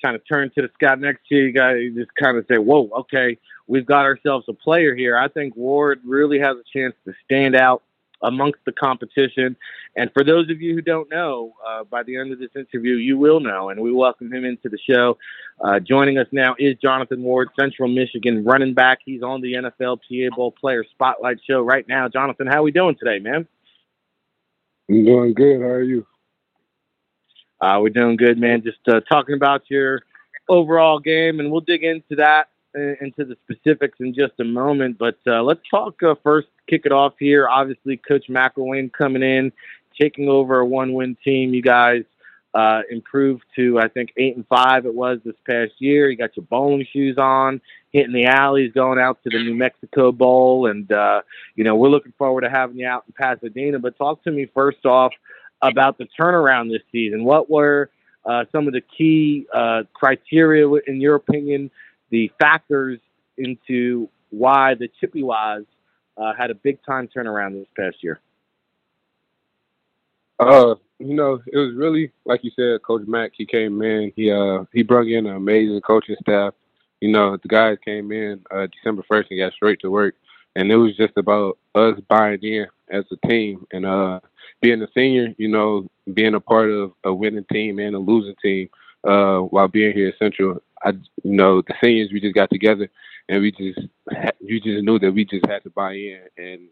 Kind 0.00 0.14
of 0.14 0.22
turn 0.28 0.50
to 0.54 0.62
the 0.62 0.70
scout 0.74 1.00
next 1.00 1.26
to 1.28 1.34
you. 1.34 1.44
You 1.46 1.52
got 1.52 1.72
to 1.72 1.90
just 1.90 2.14
kind 2.14 2.36
of 2.36 2.46
say, 2.48 2.58
"Whoa, 2.58 2.88
okay, 3.00 3.36
we've 3.66 3.86
got 3.86 4.04
ourselves 4.04 4.46
a 4.48 4.52
player 4.52 4.94
here. 4.94 5.18
I 5.18 5.26
think 5.26 5.56
Ward 5.56 6.00
really 6.04 6.38
has 6.38 6.56
a 6.56 6.62
chance 6.72 6.94
to 7.04 7.12
stand 7.24 7.56
out 7.56 7.82
amongst 8.22 8.60
the 8.64 8.72
competition. 8.72 9.56
And 9.96 10.10
for 10.12 10.24
those 10.24 10.50
of 10.50 10.60
you 10.60 10.74
who 10.74 10.82
don't 10.82 11.10
know, 11.10 11.52
uh, 11.66 11.84
by 11.84 12.02
the 12.02 12.16
end 12.16 12.32
of 12.32 12.38
this 12.38 12.50
interview, 12.56 12.94
you 12.94 13.18
will 13.18 13.40
know. 13.40 13.70
And 13.70 13.80
we 13.80 13.92
welcome 13.92 14.32
him 14.32 14.44
into 14.44 14.68
the 14.68 14.78
show. 14.78 15.18
Uh, 15.60 15.80
joining 15.80 16.18
us 16.18 16.26
now 16.32 16.54
is 16.58 16.76
Jonathan 16.82 17.22
Ward, 17.22 17.48
Central 17.58 17.88
Michigan 17.88 18.44
running 18.44 18.74
back. 18.74 18.98
He's 19.04 19.22
on 19.22 19.40
the 19.40 19.54
NFL 19.54 19.98
PA 20.08 20.36
Bowl 20.36 20.52
Player 20.52 20.84
Spotlight 20.90 21.38
show 21.48 21.60
right 21.60 21.86
now. 21.88 22.08
Jonathan, 22.08 22.46
how 22.46 22.60
are 22.60 22.62
we 22.62 22.72
doing 22.72 22.96
today, 22.96 23.18
man? 23.18 23.46
I'm 24.90 25.04
doing 25.04 25.34
good. 25.34 25.60
How 25.60 25.68
are 25.68 25.82
you? 25.82 26.06
Uh, 27.60 27.78
we're 27.80 27.88
doing 27.90 28.16
good, 28.16 28.38
man. 28.38 28.62
Just 28.62 28.78
uh, 28.86 29.00
talking 29.00 29.34
about 29.34 29.62
your 29.68 30.02
overall 30.48 31.00
game, 31.00 31.40
and 31.40 31.50
we'll 31.50 31.60
dig 31.60 31.82
into 31.82 32.16
that 32.16 32.48
into 32.74 33.24
the 33.24 33.36
specifics 33.44 33.98
in 34.00 34.14
just 34.14 34.34
a 34.40 34.44
moment, 34.44 34.98
but 34.98 35.18
uh, 35.26 35.42
let's 35.42 35.60
talk 35.70 36.02
uh, 36.02 36.14
first. 36.22 36.48
Kick 36.68 36.82
it 36.84 36.92
off 36.92 37.14
here. 37.18 37.48
Obviously, 37.48 37.96
Coach 37.96 38.26
McElwain 38.28 38.92
coming 38.92 39.22
in, 39.22 39.52
taking 40.00 40.28
over 40.28 40.60
a 40.60 40.66
one-win 40.66 41.16
team. 41.24 41.54
You 41.54 41.62
guys 41.62 42.04
uh, 42.54 42.82
improved 42.90 43.44
to 43.56 43.78
I 43.78 43.88
think 43.88 44.12
eight 44.16 44.36
and 44.36 44.46
five. 44.46 44.86
It 44.86 44.94
was 44.94 45.18
this 45.24 45.34
past 45.46 45.72
year. 45.78 46.10
You 46.10 46.16
got 46.16 46.36
your 46.36 46.46
bowling 46.46 46.86
shoes 46.92 47.18
on, 47.18 47.60
hitting 47.92 48.12
the 48.12 48.26
alleys, 48.26 48.72
going 48.72 48.98
out 48.98 49.22
to 49.24 49.30
the 49.30 49.42
New 49.42 49.54
Mexico 49.54 50.12
Bowl, 50.12 50.66
and 50.66 50.90
uh, 50.90 51.22
you 51.56 51.64
know 51.64 51.76
we're 51.76 51.88
looking 51.88 52.12
forward 52.16 52.42
to 52.42 52.50
having 52.50 52.78
you 52.78 52.86
out 52.86 53.04
in 53.06 53.12
Pasadena. 53.12 53.78
But 53.78 53.96
talk 53.96 54.22
to 54.24 54.30
me 54.30 54.46
first 54.54 54.84
off 54.86 55.12
about 55.62 55.98
the 55.98 56.08
turnaround 56.18 56.70
this 56.70 56.82
season. 56.90 57.24
What 57.24 57.50
were 57.50 57.90
uh, 58.24 58.44
some 58.52 58.66
of 58.66 58.72
the 58.72 58.82
key 58.82 59.46
uh, 59.54 59.82
criteria, 59.92 60.68
in 60.86 61.00
your 61.00 61.16
opinion, 61.16 61.70
the 62.10 62.30
factors 62.38 62.98
into 63.36 64.08
why 64.30 64.74
the 64.74 64.88
Chippewas 65.00 65.64
uh, 66.18 66.34
had 66.34 66.50
a 66.50 66.54
big 66.54 66.82
time 66.84 67.08
turnaround 67.08 67.54
this 67.54 67.68
past 67.76 68.02
year? 68.02 68.20
Uh, 70.38 70.74
you 70.98 71.14
know, 71.14 71.40
it 71.46 71.56
was 71.56 71.74
really 71.74 72.10
like 72.24 72.44
you 72.44 72.50
said, 72.56 72.82
Coach 72.82 73.02
Mack. 73.06 73.32
He 73.34 73.46
came 73.46 73.80
in. 73.82 74.12
He 74.16 74.30
uh 74.30 74.64
he 74.72 74.82
brought 74.82 75.06
in 75.06 75.26
an 75.26 75.36
amazing 75.36 75.80
coaching 75.80 76.16
staff. 76.20 76.54
You 77.00 77.10
know, 77.10 77.36
the 77.36 77.48
guys 77.48 77.78
came 77.84 78.10
in 78.10 78.40
uh, 78.50 78.66
December 78.66 79.04
first 79.08 79.30
and 79.30 79.38
got 79.38 79.52
straight 79.52 79.80
to 79.80 79.90
work, 79.90 80.16
and 80.56 80.70
it 80.70 80.76
was 80.76 80.96
just 80.96 81.16
about 81.16 81.58
us 81.74 81.98
buying 82.08 82.42
in 82.42 82.66
as 82.90 83.04
a 83.12 83.28
team 83.28 83.66
and 83.72 83.86
uh 83.86 84.20
being 84.60 84.82
a 84.82 84.88
senior. 84.94 85.34
You 85.38 85.48
know, 85.48 85.88
being 86.14 86.34
a 86.34 86.40
part 86.40 86.70
of 86.70 86.92
a 87.04 87.14
winning 87.14 87.46
team 87.52 87.78
and 87.78 87.94
a 87.94 87.98
losing 87.98 88.36
team 88.42 88.68
uh 89.04 89.38
while 89.40 89.68
being 89.68 89.92
here 89.92 90.08
at 90.08 90.18
Central. 90.18 90.62
I, 90.82 90.90
you 90.90 91.32
know, 91.32 91.62
the 91.62 91.74
seniors 91.82 92.12
we 92.12 92.20
just 92.20 92.34
got 92.34 92.50
together 92.50 92.88
and 93.28 93.42
we 93.42 93.50
just, 93.50 93.80
you 94.40 94.60
just 94.60 94.84
knew 94.84 94.98
that 95.00 95.12
we 95.12 95.24
just 95.24 95.46
had 95.46 95.62
to 95.64 95.70
buy 95.70 95.92
in 95.92 96.20
and 96.36 96.68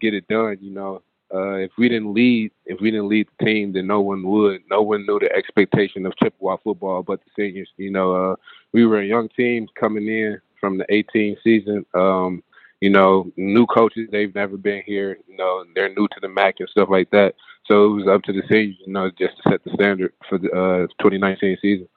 get 0.00 0.14
it 0.14 0.28
done. 0.28 0.58
You 0.60 0.70
know, 0.72 1.02
uh, 1.34 1.54
if 1.54 1.72
we 1.76 1.88
didn't 1.88 2.14
lead, 2.14 2.52
if 2.66 2.80
we 2.80 2.90
didn't 2.90 3.08
lead 3.08 3.28
the 3.38 3.44
team, 3.44 3.72
then 3.72 3.86
no 3.86 4.00
one 4.00 4.22
would. 4.22 4.62
No 4.70 4.82
one 4.82 5.04
knew 5.06 5.18
the 5.18 5.34
expectation 5.34 6.06
of 6.06 6.16
Chippewa 6.16 6.56
football, 6.62 7.02
but 7.02 7.20
the 7.24 7.30
seniors. 7.36 7.68
You 7.76 7.90
know, 7.90 8.32
uh, 8.32 8.36
we 8.72 8.86
were 8.86 9.00
a 9.00 9.06
young 9.06 9.28
team 9.30 9.66
coming 9.74 10.06
in 10.06 10.40
from 10.60 10.78
the 10.78 10.86
18 10.88 11.36
season. 11.42 11.84
Um, 11.94 12.42
you 12.84 12.90
know, 12.90 13.32
new 13.38 13.64
coaches, 13.64 14.10
they've 14.12 14.34
never 14.34 14.58
been 14.58 14.82
here. 14.84 15.16
You 15.26 15.38
know, 15.38 15.64
they're 15.74 15.88
new 15.88 16.06
to 16.06 16.20
the 16.20 16.28
MAC 16.28 16.56
and 16.58 16.68
stuff 16.68 16.90
like 16.90 17.08
that. 17.12 17.34
So 17.64 17.86
it 17.86 17.88
was 17.88 18.06
up 18.06 18.20
to 18.24 18.32
the 18.34 18.42
seniors, 18.46 18.76
you 18.84 18.92
know, 18.92 19.08
just 19.08 19.38
to 19.38 19.50
set 19.50 19.64
the 19.64 19.70
standard 19.72 20.12
for 20.28 20.36
the 20.36 20.50
uh, 20.50 20.86
2019 21.02 21.56
season. 21.62 21.88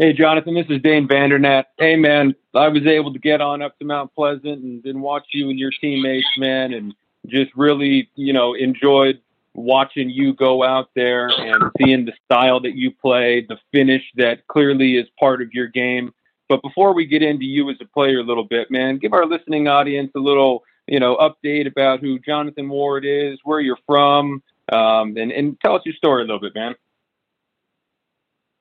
Hey, 0.00 0.12
Jonathan, 0.12 0.54
this 0.54 0.66
is 0.68 0.82
Dane 0.82 1.06
Vandernat. 1.06 1.66
Hey, 1.78 1.94
man, 1.94 2.34
I 2.56 2.66
was 2.66 2.84
able 2.84 3.12
to 3.12 3.20
get 3.20 3.40
on 3.40 3.62
up 3.62 3.78
to 3.78 3.84
Mount 3.84 4.12
Pleasant 4.16 4.64
and 4.64 4.82
then 4.82 5.00
watch 5.00 5.26
you 5.32 5.48
and 5.48 5.60
your 5.60 5.70
teammates, 5.70 6.26
man, 6.36 6.72
and 6.72 6.92
just 7.28 7.52
really, 7.54 8.10
you 8.16 8.32
know, 8.32 8.54
enjoyed 8.54 9.20
watching 9.54 10.10
you 10.10 10.34
go 10.34 10.64
out 10.64 10.90
there 10.96 11.28
and 11.28 11.70
seeing 11.78 12.04
the 12.04 12.14
style 12.24 12.58
that 12.58 12.74
you 12.74 12.90
play, 12.90 13.46
the 13.48 13.58
finish 13.70 14.02
that 14.16 14.44
clearly 14.48 14.96
is 14.96 15.06
part 15.20 15.40
of 15.40 15.52
your 15.52 15.68
game. 15.68 16.12
But 16.52 16.60
before 16.60 16.92
we 16.92 17.06
get 17.06 17.22
into 17.22 17.46
you 17.46 17.70
as 17.70 17.78
a 17.80 17.86
player 17.86 18.18
a 18.18 18.22
little 18.22 18.44
bit, 18.44 18.70
man, 18.70 18.98
give 18.98 19.14
our 19.14 19.24
listening 19.24 19.68
audience 19.68 20.10
a 20.14 20.18
little, 20.18 20.64
you 20.86 21.00
know, 21.00 21.16
update 21.16 21.66
about 21.66 22.00
who 22.00 22.18
Jonathan 22.18 22.68
Ward 22.68 23.06
is, 23.06 23.38
where 23.42 23.60
you're 23.60 23.78
from, 23.86 24.42
um, 24.70 25.16
and, 25.16 25.32
and 25.32 25.58
tell 25.62 25.76
us 25.76 25.80
your 25.86 25.94
story 25.94 26.20
a 26.20 26.26
little 26.26 26.40
bit, 26.40 26.54
man. 26.54 26.74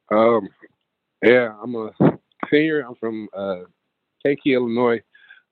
Um, 0.10 0.48
yeah, 1.22 1.54
I'm 1.62 1.76
a 1.76 1.92
senior. 2.50 2.86
I'm 2.88 2.96
from 2.96 3.28
uh, 3.36 3.64
Kankakee, 4.26 4.54
Illinois, 4.54 5.02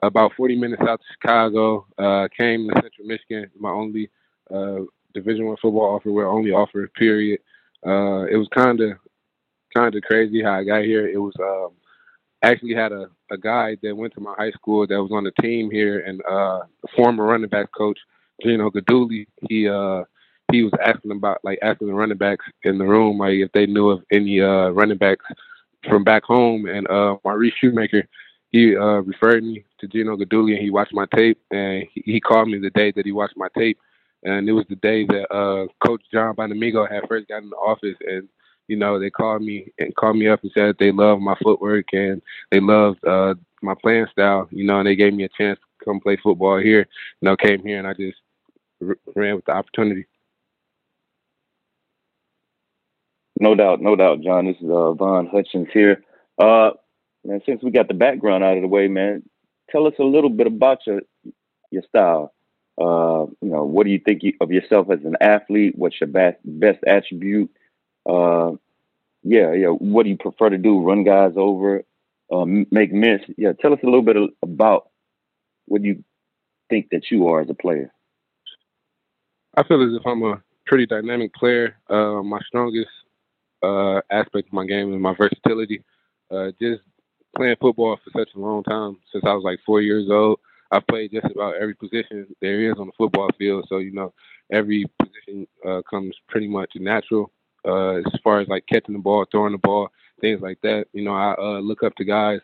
about 0.01 0.31
40 0.38 0.55
minutes 0.55 0.81
out 0.81 0.91
of 0.91 1.00
Chicago. 1.12 1.88
Uh, 1.98 2.29
came 2.38 2.69
to 2.69 2.75
Central 2.75 3.05
Michigan, 3.05 3.51
my 3.60 3.72
only 3.72 4.10
uh, 4.50 4.86
Division 5.13 5.46
One 5.46 5.58
football 5.62 5.93
offer, 5.93 6.13
where 6.13 6.29
only 6.29 6.51
offer 6.51 6.89
period. 6.96 7.41
Uh, 7.86 8.27
it 8.31 8.38
was 8.38 8.48
kind 8.55 8.79
of 8.79 8.93
kind 9.75 9.93
of 9.93 10.01
crazy 10.03 10.41
how 10.41 10.53
I 10.53 10.63
got 10.63 10.86
here. 10.86 11.05
It 11.05 11.17
was 11.19 11.34
um, 11.41 11.75
actually 12.43 12.74
had 12.75 12.91
a, 12.91 13.10
a 13.31 13.38
guy 13.38 13.77
that 13.84 13.96
went 13.96 14.13
to 14.13 14.22
my 14.22 14.34
high 14.38 14.51
school 14.51 14.86
that 14.88 15.01
was 15.01 15.12
on 15.12 15.24
the 15.24 15.31
team 15.41 15.69
here, 15.72 16.00
and 16.00 16.22
uh, 16.29 16.62
former 16.96 17.25
running 17.25 17.50
back 17.50 17.72
coach 17.77 18.00
Gino 18.43 18.69
Guidugli. 18.69 19.27
He 19.50 19.67
uh, 19.67 20.03
he 20.51 20.63
was 20.63 20.74
asking 20.84 21.12
about 21.12 21.39
like 21.43 21.60
asking 21.62 21.88
the 21.88 21.93
running 21.93 22.17
backs 22.17 22.46
in 22.63 22.77
the 22.77 22.86
room 22.86 23.17
like 23.19 23.34
if 23.34 23.51
they 23.51 23.65
knew 23.65 23.89
of 23.89 24.03
any 24.12 24.41
uh, 24.41 24.69
running 24.69 24.98
backs 24.98 25.25
from 25.88 26.03
back 26.03 26.24
home, 26.24 26.65
and 26.67 26.89
uh, 26.89 27.17
Maurice 27.24 27.53
Shoemaker. 27.60 28.08
He 28.51 28.75
uh, 28.75 29.01
referred 29.01 29.43
me 29.43 29.63
to 29.79 29.88
Gino 29.88 30.17
Guidugli, 30.17 30.53
and 30.53 30.62
he 30.63 30.72
watched 30.72 30.93
my 30.93 31.05
tape, 31.15 31.39
and 31.51 31.86
he, 31.93 32.01
he 32.13 32.19
called 32.19 32.48
me 32.50 32.58
the 32.58 32.72
day 32.72 32.91
that 32.96 33.05
he 33.05 33.12
watched 33.12 33.38
my 33.38 33.48
tape, 33.55 33.77
and 34.24 34.50
it 34.50 34.53
was 34.53 34.65
the 34.69 34.75
day 34.77 35.05
that 35.05 35.31
uh, 35.31 35.67
Coach 35.86 36.01
John 36.12 36.36
Bonamego 36.36 36.91
had 36.91 37.08
first 37.08 37.27
gotten 37.27 37.43
in 37.43 37.50
the 37.51 37.55
office, 37.58 37.96
and 38.08 38.27
you 38.70 38.78
know 38.78 39.00
they 39.00 39.10
called 39.12 39.44
me 39.44 39.74
and 39.80 39.96
called 39.96 40.18
me 40.18 40.30
up 40.30 40.44
and 40.44 40.52
said 40.54 40.76
they 40.80 40.92
loved 40.92 41.22
my 41.24 41.36
footwork 41.44 41.88
and 41.94 42.22
they 42.52 42.62
loved 42.62 43.06
uh, 43.06 43.36
my 43.62 43.76
playing 43.82 44.08
style, 44.12 44.48
you 44.52 44.66
know, 44.66 44.80
and 44.80 44.88
they 44.88 44.96
gave 44.96 45.14
me 45.14 45.26
a 45.26 45.30
chance 45.30 45.60
to 45.60 45.86
come 45.86 46.00
play 46.00 46.18
football 46.24 46.60
here. 46.60 46.88
You 47.22 47.26
know, 47.30 47.38
came 47.38 47.64
here 47.64 47.80
and 47.80 47.88
I 47.88 47.94
just 47.94 48.20
r- 48.88 48.98
ran 49.16 49.36
with 49.36 49.46
the 49.46 49.54
opportunity. 49.54 50.06
No 53.40 53.56
doubt, 53.56 53.82
no 53.82 53.96
doubt, 53.96 54.22
John. 54.22 54.46
This 54.48 54.58
is 54.62 54.70
uh, 54.70 54.94
Von 54.94 55.28
Hutchins 55.28 55.70
here. 55.74 56.04
Uh, 56.42 56.72
man, 57.26 57.42
since 57.46 57.64
we 57.64 57.72
got 57.72 57.88
the 57.88 57.94
background 57.96 58.44
out 58.44 58.58
of 58.58 58.62
the 58.64 58.68
way, 58.68 58.88
man, 58.88 59.24
tell 59.72 59.88
us 59.88 59.94
a 60.00 60.04
little 60.04 60.30
bit 60.30 60.48
about 60.48 60.80
your 60.88 61.02
your 61.72 61.84
style. 61.84 62.34
Uh, 62.82 63.26
you 63.42 63.50
know, 63.50 63.64
what 63.66 63.86
do 63.86 63.92
you 63.92 64.00
think 64.06 64.22
of 64.42 64.52
yourself 64.52 64.90
as 64.92 65.00
an 65.06 65.16
athlete? 65.22 65.74
What's 65.78 66.00
your 66.02 66.10
best 66.10 66.38
best 66.46 66.80
attribute? 66.88 67.52
Uh, 68.08 68.51
yeah, 69.24 69.53
yeah. 69.53 69.68
What 69.68 70.03
do 70.03 70.10
you 70.10 70.18
prefer 70.18 70.50
to 70.50 70.58
do? 70.58 70.82
Run 70.82 71.03
guys 71.03 71.34
over, 71.36 71.84
uh, 72.32 72.46
make 72.46 72.94
miss? 72.94 73.22
Yeah, 73.38 73.53
tell 73.60 73.74
us 73.74 73.79
a 73.84 73.86
little 73.86 74.01
bit 74.01 74.18
about 74.41 74.89
what 75.65 75.84
you 75.84 76.03
think 76.70 76.88
that 76.91 77.12
you 77.12 77.27
are 77.27 77.41
as 77.41 77.50
a 77.50 77.53
player. 77.53 77.91
I 79.56 79.63
feel 79.63 79.82
as 79.84 79.94
if 80.00 80.06
I'm 80.06 80.24
a 80.24 80.41
pretty 80.65 80.86
dynamic 80.86 81.34
player. 81.34 81.75
Uh, 81.89 82.24
my 82.24 82.39
strongest 82.48 82.89
uh, 83.63 84.00
aspect 84.12 84.48
of 84.48 84.53
my 84.53 84.65
game 84.65 84.94
is 84.94 85.01
my 85.01 85.13
versatility. 85.15 85.84
Uh, 86.32 86.51
just 86.62 86.82
playing 87.36 87.56
football 87.60 87.98
for 88.03 88.20
such 88.20 88.29
a 88.36 88.39
long 88.39 88.63
time 88.63 88.98
since 89.12 89.24
I 89.25 89.34
was 89.34 89.44
like 89.44 89.60
four 89.65 89.82
years 89.82 90.08
old. 90.10 90.39
I've 90.72 90.86
played 90.88 91.12
just 91.12 91.25
about 91.25 91.56
every 91.56 91.74
position 91.74 92.27
there 92.41 92.72
is 92.72 92.77
on 92.77 92.88
the 92.88 92.94
football 92.98 93.29
field. 93.38 93.65
So 93.68 93.79
you 93.79 93.91
know, 93.91 94.13
every 94.51 94.86
position 95.00 95.48
uh, 95.68 95.82
comes 95.89 96.15
pretty 96.27 96.48
much 96.48 96.72
natural 96.75 97.32
uh, 97.68 97.96
as 97.96 98.20
far 98.24 98.39
as 98.39 98.48
like 98.48 98.66
catching 98.68 98.94
the 98.94 99.00
ball, 99.00 99.25
throwing 99.32 99.51
the 99.51 99.58
ball, 99.58 99.89
things 100.22 100.42
like 100.42 100.60
that. 100.62 100.86
You 100.94 101.04
know, 101.04 101.13
I 101.13 101.36
uh, 101.38 101.60
look 101.60 101.84
up 101.84 101.96
to 101.96 102.06
guys 102.06 102.39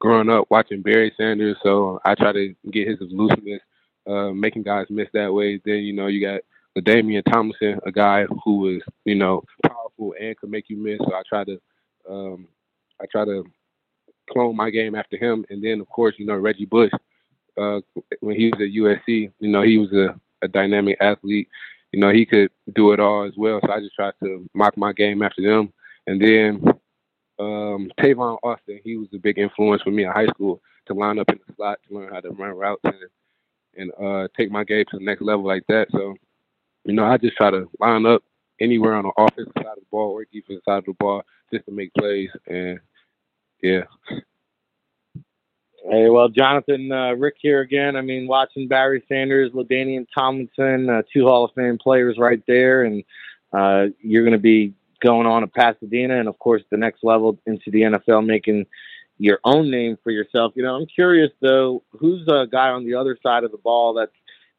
growing 0.00 0.30
up 0.30 0.46
watching 0.50 0.82
Barry 0.82 1.12
Sanders, 1.16 1.56
so 1.62 2.00
I 2.04 2.14
try 2.14 2.32
to 2.32 2.54
get 2.72 2.88
his 2.88 3.00
elusiveness, 3.00 3.60
uh, 4.06 4.30
making 4.30 4.62
guys 4.62 4.86
miss 4.90 5.08
that 5.12 5.32
way. 5.32 5.60
Then 5.64 5.78
you 5.78 5.92
know 5.92 6.06
you 6.06 6.20
got 6.20 6.40
LaDainian 6.76 7.22
Tomlinson, 7.30 7.78
a 7.86 7.92
guy 7.92 8.24
who 8.44 8.58
was 8.58 8.82
you 9.04 9.14
know 9.14 9.42
powerful 9.66 10.14
and 10.20 10.36
could 10.36 10.50
make 10.50 10.68
you 10.68 10.76
miss. 10.76 10.98
So 10.98 11.14
I 11.14 11.22
try 11.28 11.44
to 11.44 11.60
um, 12.08 12.48
I 13.00 13.06
try 13.10 13.24
to 13.24 13.44
clone 14.30 14.56
my 14.56 14.70
game 14.70 14.94
after 14.94 15.16
him. 15.16 15.44
And 15.50 15.62
then 15.62 15.80
of 15.80 15.88
course 15.88 16.14
you 16.18 16.26
know 16.26 16.36
Reggie 16.36 16.66
Bush, 16.66 16.92
uh, 17.60 17.80
when 18.20 18.36
he 18.36 18.50
was 18.50 18.60
at 18.60 19.08
USC, 19.08 19.30
you 19.38 19.48
know 19.48 19.62
he 19.62 19.78
was 19.78 19.92
a, 19.92 20.18
a 20.42 20.48
dynamic 20.48 20.96
athlete 21.00 21.48
you 21.92 22.00
know, 22.00 22.10
he 22.12 22.24
could 22.24 22.50
do 22.74 22.92
it 22.92 23.00
all 23.00 23.24
as 23.24 23.32
well. 23.36 23.60
So 23.64 23.72
I 23.72 23.80
just 23.80 23.94
tried 23.94 24.14
to 24.22 24.48
mock 24.54 24.76
my 24.76 24.92
game 24.92 25.22
after 25.22 25.42
them. 25.42 25.72
And 26.06 26.20
then 26.20 26.62
um, 27.38 27.90
Tavon 27.98 28.38
Austin, 28.42 28.80
he 28.84 28.96
was 28.96 29.08
a 29.14 29.18
big 29.18 29.38
influence 29.38 29.82
for 29.82 29.90
me 29.90 30.04
in 30.04 30.12
high 30.12 30.26
school 30.26 30.60
to 30.86 30.94
line 30.94 31.18
up 31.18 31.28
in 31.30 31.38
the 31.46 31.54
slot 31.54 31.78
to 31.88 31.94
learn 31.94 32.12
how 32.12 32.20
to 32.20 32.30
run 32.30 32.56
routes 32.56 32.82
and 32.84 32.94
and 33.76 33.92
uh, 34.02 34.26
take 34.36 34.50
my 34.50 34.64
game 34.64 34.84
to 34.90 34.98
the 34.98 35.04
next 35.04 35.22
level 35.22 35.46
like 35.46 35.62
that. 35.68 35.86
So, 35.92 36.14
you 36.84 36.92
know, 36.92 37.04
I 37.04 37.16
just 37.16 37.36
try 37.36 37.50
to 37.50 37.70
line 37.78 38.04
up 38.04 38.22
anywhere 38.60 38.94
on 38.94 39.04
the 39.04 39.12
offensive 39.16 39.52
side 39.56 39.66
of 39.66 39.76
the 39.76 39.86
ball 39.90 40.10
or 40.10 40.24
defensive 40.32 40.62
side 40.64 40.78
of 40.78 40.84
the 40.86 40.92
ball 40.94 41.22
just 41.52 41.66
to 41.66 41.72
make 41.72 41.94
plays. 41.94 42.30
And 42.48 42.80
yeah. 43.62 43.82
Hey, 45.88 46.10
well, 46.10 46.28
Jonathan, 46.28 46.92
uh, 46.92 47.12
Rick 47.12 47.36
here 47.40 47.60
again. 47.60 47.96
I 47.96 48.02
mean, 48.02 48.26
watching 48.26 48.68
Barry 48.68 49.02
Sanders, 49.08 49.50
LaDainian 49.52 50.06
Tomlinson, 50.14 50.90
uh, 50.90 51.02
two 51.10 51.24
Hall 51.24 51.44
of 51.44 51.52
Fame 51.54 51.78
players 51.78 52.16
right 52.18 52.42
there, 52.46 52.84
and 52.84 53.02
uh, 53.52 53.86
you're 54.02 54.24
going 54.24 54.36
to 54.36 54.38
be 54.38 54.74
going 55.00 55.26
on 55.26 55.40
to 55.40 55.46
Pasadena, 55.48 56.18
and 56.18 56.28
of 56.28 56.38
course, 56.38 56.62
the 56.70 56.76
next 56.76 57.02
level 57.02 57.38
into 57.46 57.70
the 57.70 57.80
NFL, 57.80 58.26
making 58.26 58.66
your 59.16 59.40
own 59.44 59.70
name 59.70 59.96
for 60.04 60.10
yourself. 60.10 60.52
You 60.54 60.64
know, 60.64 60.74
I'm 60.74 60.86
curious 60.86 61.30
though, 61.40 61.82
who's 61.92 62.28
a 62.28 62.46
guy 62.50 62.68
on 62.68 62.84
the 62.84 62.94
other 62.94 63.16
side 63.22 63.44
of 63.44 63.50
the 63.50 63.58
ball 63.58 63.94
that's 63.94 64.12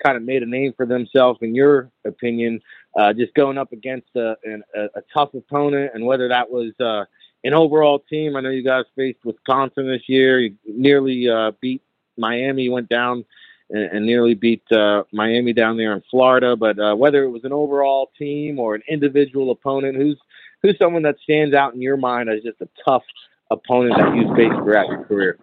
kind 0.03 0.17
of 0.17 0.23
made 0.23 0.41
a 0.41 0.47
name 0.47 0.73
for 0.75 0.87
themselves, 0.87 1.37
in 1.43 1.53
your 1.53 1.91
opinion, 2.03 2.59
uh, 2.99 3.13
just 3.13 3.33
going 3.35 3.59
up 3.59 3.71
against 3.71 4.07
a, 4.15 4.35
a, 4.75 4.85
a 4.95 5.01
tough 5.13 5.35
opponent, 5.35 5.91
and 5.93 6.03
whether 6.03 6.27
that 6.29 6.49
was 6.49 6.73
uh, 6.79 7.05
an 7.43 7.53
overall 7.53 7.99
team. 7.99 8.35
I 8.35 8.41
know 8.41 8.49
you 8.49 8.63
guys 8.63 8.85
faced 8.95 9.23
Wisconsin 9.23 9.87
this 9.87 10.07
year. 10.07 10.39
You 10.39 10.55
nearly 10.65 11.29
uh, 11.29 11.51
beat 11.61 11.81
Miami. 12.17 12.69
Went 12.69 12.89
down 12.89 13.25
and, 13.69 13.83
and 13.83 14.05
nearly 14.05 14.33
beat 14.33 14.63
uh, 14.71 15.03
Miami 15.11 15.53
down 15.53 15.77
there 15.77 15.93
in 15.93 16.03
Florida. 16.09 16.55
But 16.55 16.79
uh, 16.79 16.95
whether 16.95 17.23
it 17.23 17.29
was 17.29 17.43
an 17.43 17.53
overall 17.53 18.11
team 18.17 18.59
or 18.59 18.75
an 18.75 18.83
individual 18.87 19.51
opponent, 19.51 19.95
who's 19.95 20.19
who's 20.61 20.77
someone 20.77 21.03
that 21.03 21.15
stands 21.23 21.55
out 21.55 21.73
in 21.73 21.81
your 21.81 21.97
mind 21.97 22.29
as 22.29 22.43
just 22.43 22.61
a 22.61 22.69
tough 22.85 23.03
opponent 23.49 23.95
that 23.97 24.15
you've 24.15 24.35
faced 24.35 24.55
throughout 24.63 24.87
your 24.87 25.03
career? 25.05 25.39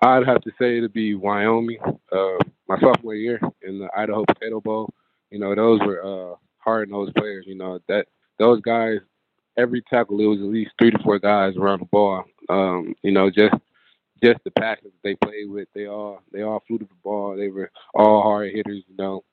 I'd 0.00 0.26
have 0.26 0.40
to 0.42 0.50
say 0.58 0.78
it'd 0.78 0.92
be 0.92 1.14
Wyoming. 1.14 1.78
Uh, 2.10 2.38
my 2.68 2.78
sophomore 2.80 3.14
year 3.14 3.40
in 3.62 3.78
the 3.78 3.88
Idaho 3.96 4.24
Potato 4.24 4.60
Bowl. 4.60 4.92
You 5.30 5.38
know, 5.38 5.54
those 5.54 5.80
were 5.80 6.02
uh, 6.32 6.36
hard 6.58 6.90
nosed 6.90 7.14
players. 7.14 7.44
You 7.46 7.54
know 7.54 7.80
that 7.88 8.06
those 8.38 8.60
guys 8.62 8.98
every 9.56 9.82
tackle 9.82 10.20
it 10.20 10.26
was 10.26 10.40
at 10.40 10.46
least 10.46 10.72
three 10.78 10.90
to 10.90 10.98
four 11.02 11.18
guys 11.18 11.56
around 11.56 11.80
the 11.80 11.86
ball. 11.86 12.24
Um, 12.48 12.94
you 13.02 13.12
know, 13.12 13.30
just 13.30 13.54
just 14.22 14.42
the 14.44 14.50
passion 14.52 14.84
that 14.84 15.02
they 15.02 15.14
played 15.16 15.50
with. 15.50 15.68
They 15.74 15.86
all 15.86 16.20
they 16.32 16.42
all 16.42 16.62
flew 16.66 16.78
to 16.78 16.84
the 16.84 16.90
ball. 17.02 17.36
They 17.36 17.48
were 17.48 17.70
all 17.94 18.22
hard 18.22 18.52
hitters. 18.52 18.84
You 18.88 18.96
know, 18.96 19.24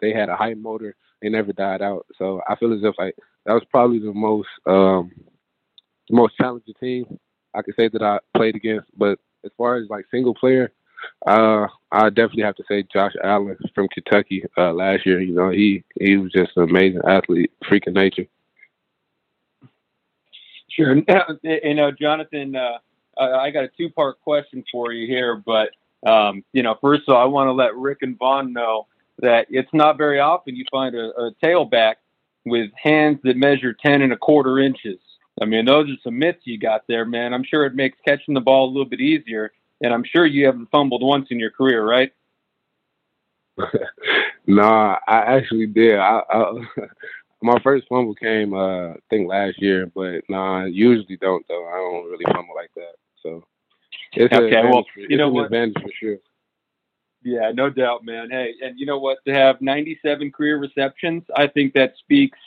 they 0.00 0.12
had 0.12 0.28
a 0.28 0.36
high 0.36 0.54
motor. 0.54 0.94
They 1.20 1.28
never 1.28 1.52
died 1.52 1.82
out. 1.82 2.06
So 2.18 2.42
I 2.48 2.56
feel 2.56 2.72
as 2.72 2.82
if 2.82 2.94
like 2.98 3.16
that 3.46 3.52
was 3.52 3.64
probably 3.70 3.98
the 3.98 4.12
most 4.12 4.48
um, 4.66 5.12
the 6.08 6.16
most 6.16 6.36
challenging 6.36 6.74
team 6.80 7.18
I 7.54 7.62
could 7.62 7.74
say 7.76 7.88
that 7.88 8.02
I 8.02 8.18
played 8.36 8.56
against. 8.56 8.86
But 8.96 9.18
as 9.44 9.50
far 9.56 9.76
as 9.76 9.88
like 9.88 10.06
single 10.10 10.34
player, 10.34 10.72
uh, 11.26 11.66
I 11.90 12.08
definitely 12.08 12.44
have 12.44 12.56
to 12.56 12.64
say 12.68 12.84
Josh 12.92 13.12
Allen 13.22 13.56
from 13.74 13.88
Kentucky 13.88 14.44
uh, 14.56 14.72
last 14.72 15.06
year. 15.06 15.20
You 15.20 15.34
know, 15.34 15.50
he 15.50 15.84
he 16.00 16.16
was 16.16 16.32
just 16.32 16.56
an 16.56 16.64
amazing 16.64 17.02
athlete, 17.06 17.52
freaking 17.64 17.94
nature. 17.94 18.26
Sure. 20.76 20.96
You 21.42 21.74
know, 21.74 21.90
Jonathan, 21.90 22.56
uh, 22.56 22.78
I 23.18 23.50
got 23.50 23.64
a 23.64 23.68
two 23.76 23.90
part 23.90 24.20
question 24.22 24.64
for 24.72 24.92
you 24.92 25.06
here, 25.06 25.36
but 25.36 25.70
Um, 26.06 26.44
you 26.52 26.62
know, 26.62 26.76
first 26.80 27.02
of 27.08 27.14
all, 27.14 27.22
I 27.22 27.26
want 27.26 27.48
to 27.48 27.52
let 27.52 27.76
Rick 27.76 27.98
and 28.02 28.18
Von 28.18 28.52
know 28.52 28.86
that 29.20 29.46
it's 29.50 29.72
not 29.72 29.98
very 29.98 30.18
often 30.18 30.56
you 30.56 30.64
find 30.70 30.94
a, 30.96 31.10
a 31.16 31.32
tailback 31.42 31.96
with 32.44 32.70
hands 32.76 33.20
that 33.22 33.36
measure 33.36 33.72
10 33.72 34.02
and 34.02 34.12
a 34.12 34.16
quarter 34.16 34.58
inches. 34.58 34.98
I 35.40 35.44
mean, 35.44 35.64
those 35.64 35.88
are 35.90 35.96
some 36.02 36.18
myths 36.18 36.40
you 36.44 36.58
got 36.58 36.82
there, 36.88 37.04
man. 37.04 37.32
I'm 37.32 37.44
sure 37.44 37.64
it 37.64 37.74
makes 37.74 37.98
catching 38.04 38.34
the 38.34 38.40
ball 38.40 38.66
a 38.66 38.72
little 38.72 38.84
bit 38.84 39.00
easier. 39.00 39.52
And 39.80 39.92
I'm 39.94 40.04
sure 40.04 40.26
you 40.26 40.46
haven't 40.46 40.70
fumbled 40.70 41.02
once 41.02 41.28
in 41.30 41.38
your 41.38 41.50
career, 41.50 41.84
right? 41.88 42.12
nah, 44.46 44.96
I 45.06 45.18
actually 45.18 45.66
did. 45.66 45.98
I, 45.98 46.22
I 46.30 46.52
my 47.42 47.58
first 47.62 47.86
fumble 47.88 48.14
came, 48.14 48.54
uh, 48.54 48.90
I 48.90 48.96
think 49.10 49.28
last 49.28 49.60
year, 49.60 49.90
but 49.94 50.22
nah, 50.28 50.62
I 50.62 50.66
usually 50.66 51.16
don't 51.16 51.46
though. 51.48 51.66
I 51.66 51.76
don't 51.76 52.10
really 52.10 52.24
fumble 52.24 52.54
like 52.54 52.70
that. 52.76 52.94
So 53.22 53.44
it's 54.14 54.32
okay. 54.32 54.62
Well, 54.64 54.84
for, 54.94 55.00
you 55.00 55.16
know 55.16 55.28
what? 55.28 55.46
advantage 55.46 55.82
for 55.82 55.90
sure. 55.98 56.16
Yeah, 57.24 57.52
no 57.54 57.70
doubt, 57.70 58.04
man. 58.04 58.30
Hey, 58.30 58.54
and 58.62 58.78
you 58.78 58.86
know 58.86 58.98
what? 58.98 59.18
To 59.26 59.32
have 59.32 59.60
97 59.60 60.32
career 60.32 60.58
receptions, 60.58 61.22
I 61.36 61.46
think 61.46 61.72
that 61.74 61.94
speaks, 61.98 62.38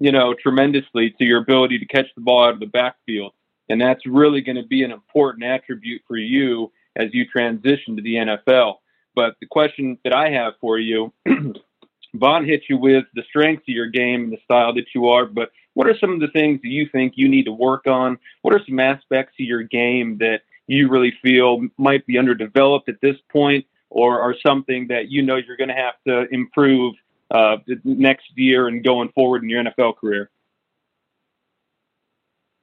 you 0.00 0.10
know, 0.10 0.34
tremendously 0.34 1.14
to 1.18 1.24
your 1.24 1.40
ability 1.40 1.78
to 1.78 1.86
catch 1.86 2.06
the 2.16 2.20
ball 2.20 2.44
out 2.44 2.54
of 2.54 2.60
the 2.60 2.66
backfield. 2.66 3.32
And 3.68 3.80
that's 3.80 4.04
really 4.06 4.40
going 4.40 4.56
to 4.56 4.66
be 4.66 4.82
an 4.82 4.90
important 4.90 5.44
attribute 5.44 6.02
for 6.06 6.16
you 6.16 6.72
as 6.96 7.08
you 7.12 7.26
transition 7.26 7.96
to 7.96 8.02
the 8.02 8.14
NFL. 8.16 8.74
But 9.14 9.36
the 9.40 9.46
question 9.46 9.98
that 10.04 10.12
I 10.12 10.30
have 10.30 10.54
for 10.60 10.78
you, 10.78 11.12
Von 12.14 12.44
hit 12.44 12.62
you 12.68 12.78
with 12.78 13.04
the 13.14 13.22
strengths 13.28 13.64
of 13.68 13.74
your 13.74 13.88
game 13.88 14.24
and 14.24 14.32
the 14.32 14.38
style 14.44 14.72
that 14.74 14.86
you 14.94 15.08
are, 15.08 15.26
but 15.26 15.50
what 15.74 15.88
are 15.88 15.98
some 15.98 16.12
of 16.12 16.20
the 16.20 16.28
things 16.28 16.60
that 16.62 16.68
you 16.68 16.88
think 16.90 17.14
you 17.16 17.28
need 17.28 17.44
to 17.44 17.52
work 17.52 17.86
on? 17.86 18.18
What 18.42 18.54
are 18.54 18.60
some 18.66 18.78
aspects 18.78 19.34
of 19.40 19.46
your 19.46 19.64
game 19.64 20.18
that 20.18 20.42
you 20.66 20.88
really 20.88 21.12
feel 21.22 21.60
might 21.76 22.06
be 22.06 22.16
underdeveloped 22.16 22.88
at 22.88 23.00
this 23.02 23.16
point 23.30 23.66
or 23.90 24.20
are 24.20 24.34
something 24.44 24.86
that 24.88 25.10
you 25.10 25.22
know 25.22 25.36
you're 25.36 25.56
going 25.56 25.68
to 25.68 25.74
have 25.74 25.94
to 26.06 26.26
improve 26.32 26.94
uh, 27.30 27.56
next 27.84 28.26
year 28.36 28.68
and 28.68 28.84
going 28.84 29.10
forward 29.10 29.42
in 29.42 29.48
your 29.48 29.64
NFL 29.64 29.96
career? 29.96 30.30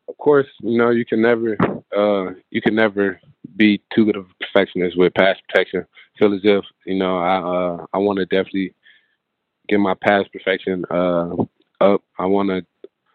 Of 0.08 0.17
course, 0.17 0.48
you 0.62 0.77
know 0.77 0.89
you 0.89 1.05
can 1.05 1.22
never 1.22 1.58
uh, 1.96 2.34
you 2.50 2.62
can 2.62 2.75
never 2.75 3.20
be 3.55 3.81
too 3.93 4.05
good 4.05 4.17
of 4.17 4.25
a 4.25 4.46
perfectionist 4.46 4.98
with 4.98 5.13
pass 5.13 5.38
protection. 5.48 5.86
Feel 6.20 6.34
as 6.34 6.41
if 6.43 6.65
you 6.86 6.96
know 6.96 7.17
I 7.17 7.38
uh, 7.38 7.86
I 7.93 7.98
want 7.98 8.20
to 8.20 8.25
definitely 8.25 8.74
get 9.71 9.79
my 9.79 9.95
pass 9.95 10.25
perfection 10.31 10.83
uh, 10.91 11.33
up. 11.79 12.03
I 12.19 12.25
want 12.25 12.49
to 12.49 12.65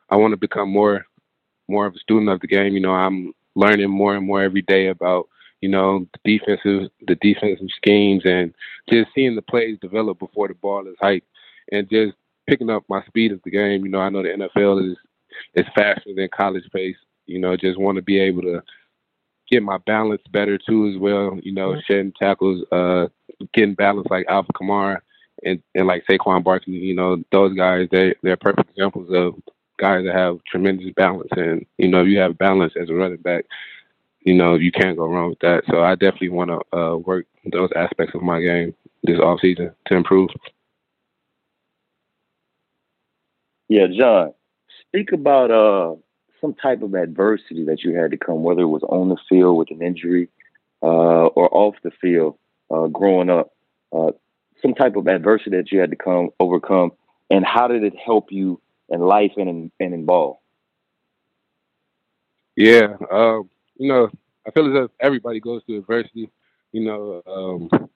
I 0.09 0.17
want 0.17 0.33
to 0.33 0.37
become 0.39 0.71
more 0.71 1.07
more 1.69 1.87
of 1.87 1.95
a 1.95 1.99
student 1.99 2.31
of 2.31 2.41
the 2.41 2.47
game. 2.47 2.73
You 2.73 2.81
know, 2.81 2.93
I'm 2.93 3.33
learning 3.55 3.91
more 3.91 4.17
and 4.17 4.27
more 4.27 4.43
every 4.43 4.63
day 4.63 4.89
about 4.89 5.29
you 5.61 5.69
know, 5.69 6.07
the 6.25 6.39
defensive 6.39 6.91
the 7.07 7.15
defensive 7.17 7.69
schemes 7.77 8.23
and 8.25 8.55
just 8.91 9.09
seeing 9.15 9.37
the 9.37 9.43
plays 9.43 9.79
develop 9.81 10.19
before 10.19 10.49
the 10.49 10.55
ball 10.55 10.87
is 10.87 10.97
hiked 11.01 11.27
and 11.73 11.89
just 11.91 12.15
picking 12.47 12.71
up 12.71 12.85
my 12.89 13.05
speed 13.07 13.33
of 13.33 13.41
the 13.45 13.51
game. 13.51 13.85
You 13.85 13.91
know, 13.91 14.01
I 14.01 14.09
know 14.09 14.23
the 14.23 14.49
NFL 14.57 14.91
is 14.91 14.97
is 15.55 15.67
faster 15.75 16.15
than 16.15 16.29
college 16.35 16.65
pace. 16.75 16.97
You 17.27 17.39
know, 17.39 17.57
just 17.57 17.79
want 17.79 17.97
to 17.97 18.03
be 18.03 18.19
able 18.19 18.43
to 18.43 18.63
get 19.51 19.63
my 19.63 19.79
balance 19.79 20.23
better 20.31 20.59
too 20.59 20.89
as 20.89 20.99
well. 20.99 21.39
You 21.43 21.53
know, 21.53 21.77
shedding 21.87 22.13
tackles, 22.19 22.65
uh, 22.71 23.07
getting 23.53 23.75
balance 23.75 24.07
like 24.11 24.27
Alvin 24.29 24.51
Kamara 24.55 24.99
and, 25.45 25.63
and 25.75 25.87
like 25.87 26.05
Saquon 26.07 26.45
Barkley. 26.45 26.75
You 26.75 26.95
know, 26.95 27.23
those 27.33 27.55
guys 27.57 27.89
they 27.91 28.15
they're 28.23 28.37
perfect 28.37 28.71
examples 28.71 29.11
of 29.13 29.35
guys 29.79 30.05
that 30.05 30.15
have 30.15 30.39
tremendous 30.45 30.93
balance. 30.95 31.31
And 31.33 31.67
you 31.79 31.89
know, 31.89 32.03
you 32.03 32.19
have 32.19 32.39
balance 32.39 32.75
as 32.81 32.91
a 32.91 32.95
running 32.95 33.19
back 33.19 33.45
you 34.27 34.35
know, 34.35 34.57
you 34.57 34.73
can't 34.73 34.99
go 34.99 35.07
wrong 35.07 35.31
with 35.31 35.39
that. 35.39 35.63
So 35.71 35.83
I 35.85 35.95
definitely 35.95 36.31
want 36.31 36.51
to 36.51 36.77
uh, 36.77 36.97
work 36.97 37.27
those 37.53 37.71
aspects 37.77 38.15
of 38.15 38.23
my 38.23 38.41
game 38.41 38.75
this 39.05 39.21
off 39.21 39.39
season 39.41 39.73
to 39.87 39.95
improve. 39.95 40.31
Yeah, 43.69 43.87
John, 43.87 44.35
speak 44.81 45.13
about 45.13 45.53
uh, 45.53 45.95
some 46.41 46.55
type 46.55 46.83
of 46.83 46.95
adversity 46.95 47.65
that 47.67 47.85
you 47.85 47.95
had 47.95 48.11
to 48.11 48.17
come, 48.17 48.43
whether 48.43 48.63
it 48.63 48.67
was 48.67 48.83
on 48.83 49.09
the 49.09 49.17
field 49.29 49.59
with 49.59 49.71
an 49.71 49.81
injury 49.81 50.29
uh, 50.83 51.27
or 51.27 51.49
off 51.55 51.77
the 51.85 51.93
field 52.01 52.37
uh, 52.71 52.89
growing 52.89 53.31
up. 53.31 53.53
Some 54.63 54.75
type 54.75 54.97
of 54.97 55.07
adversity 55.07 55.57
that 55.57 55.71
you 55.71 55.81
had 55.81 55.91
to 55.91 55.97
come 55.97 56.31
overcome, 56.41 56.93
and 57.31 57.45
how 57.45 57.69
did 57.69 57.85
it 57.85 57.95
help 57.97 58.33
you 58.33 58.61
in 58.89 59.01
life 59.01 59.33
and 59.37 59.49
in, 59.49 59.73
and 59.81 59.95
in 59.95 60.05
ball? 60.05 60.43
Yeah, 62.57 62.97
um, 63.11 63.51
you 63.77 63.89
know, 63.89 64.09
I 64.47 64.51
feel 64.51 64.67
as 64.67 64.85
if 64.85 64.91
everybody 65.01 65.41
goes 65.41 65.63
through 65.67 65.79
adversity. 65.79 66.31
You 66.73 66.85
know, 66.85 67.23
um, 67.27 67.89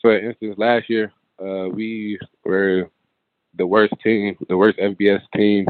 for 0.00 0.18
instance, 0.18 0.54
last 0.58 0.88
year 0.88 1.12
uh, 1.38 1.68
we 1.68 2.18
were 2.44 2.90
the 3.54 3.66
worst 3.66 3.94
team, 4.02 4.36
the 4.48 4.56
worst 4.56 4.78
FBS 4.78 5.22
team 5.36 5.66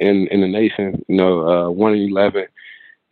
in 0.00 0.28
in 0.28 0.40
the 0.40 0.48
nation. 0.48 1.04
You 1.08 1.16
know, 1.16 1.48
uh, 1.48 1.70
one 1.70 1.94
and 1.94 2.08
eleven, 2.08 2.46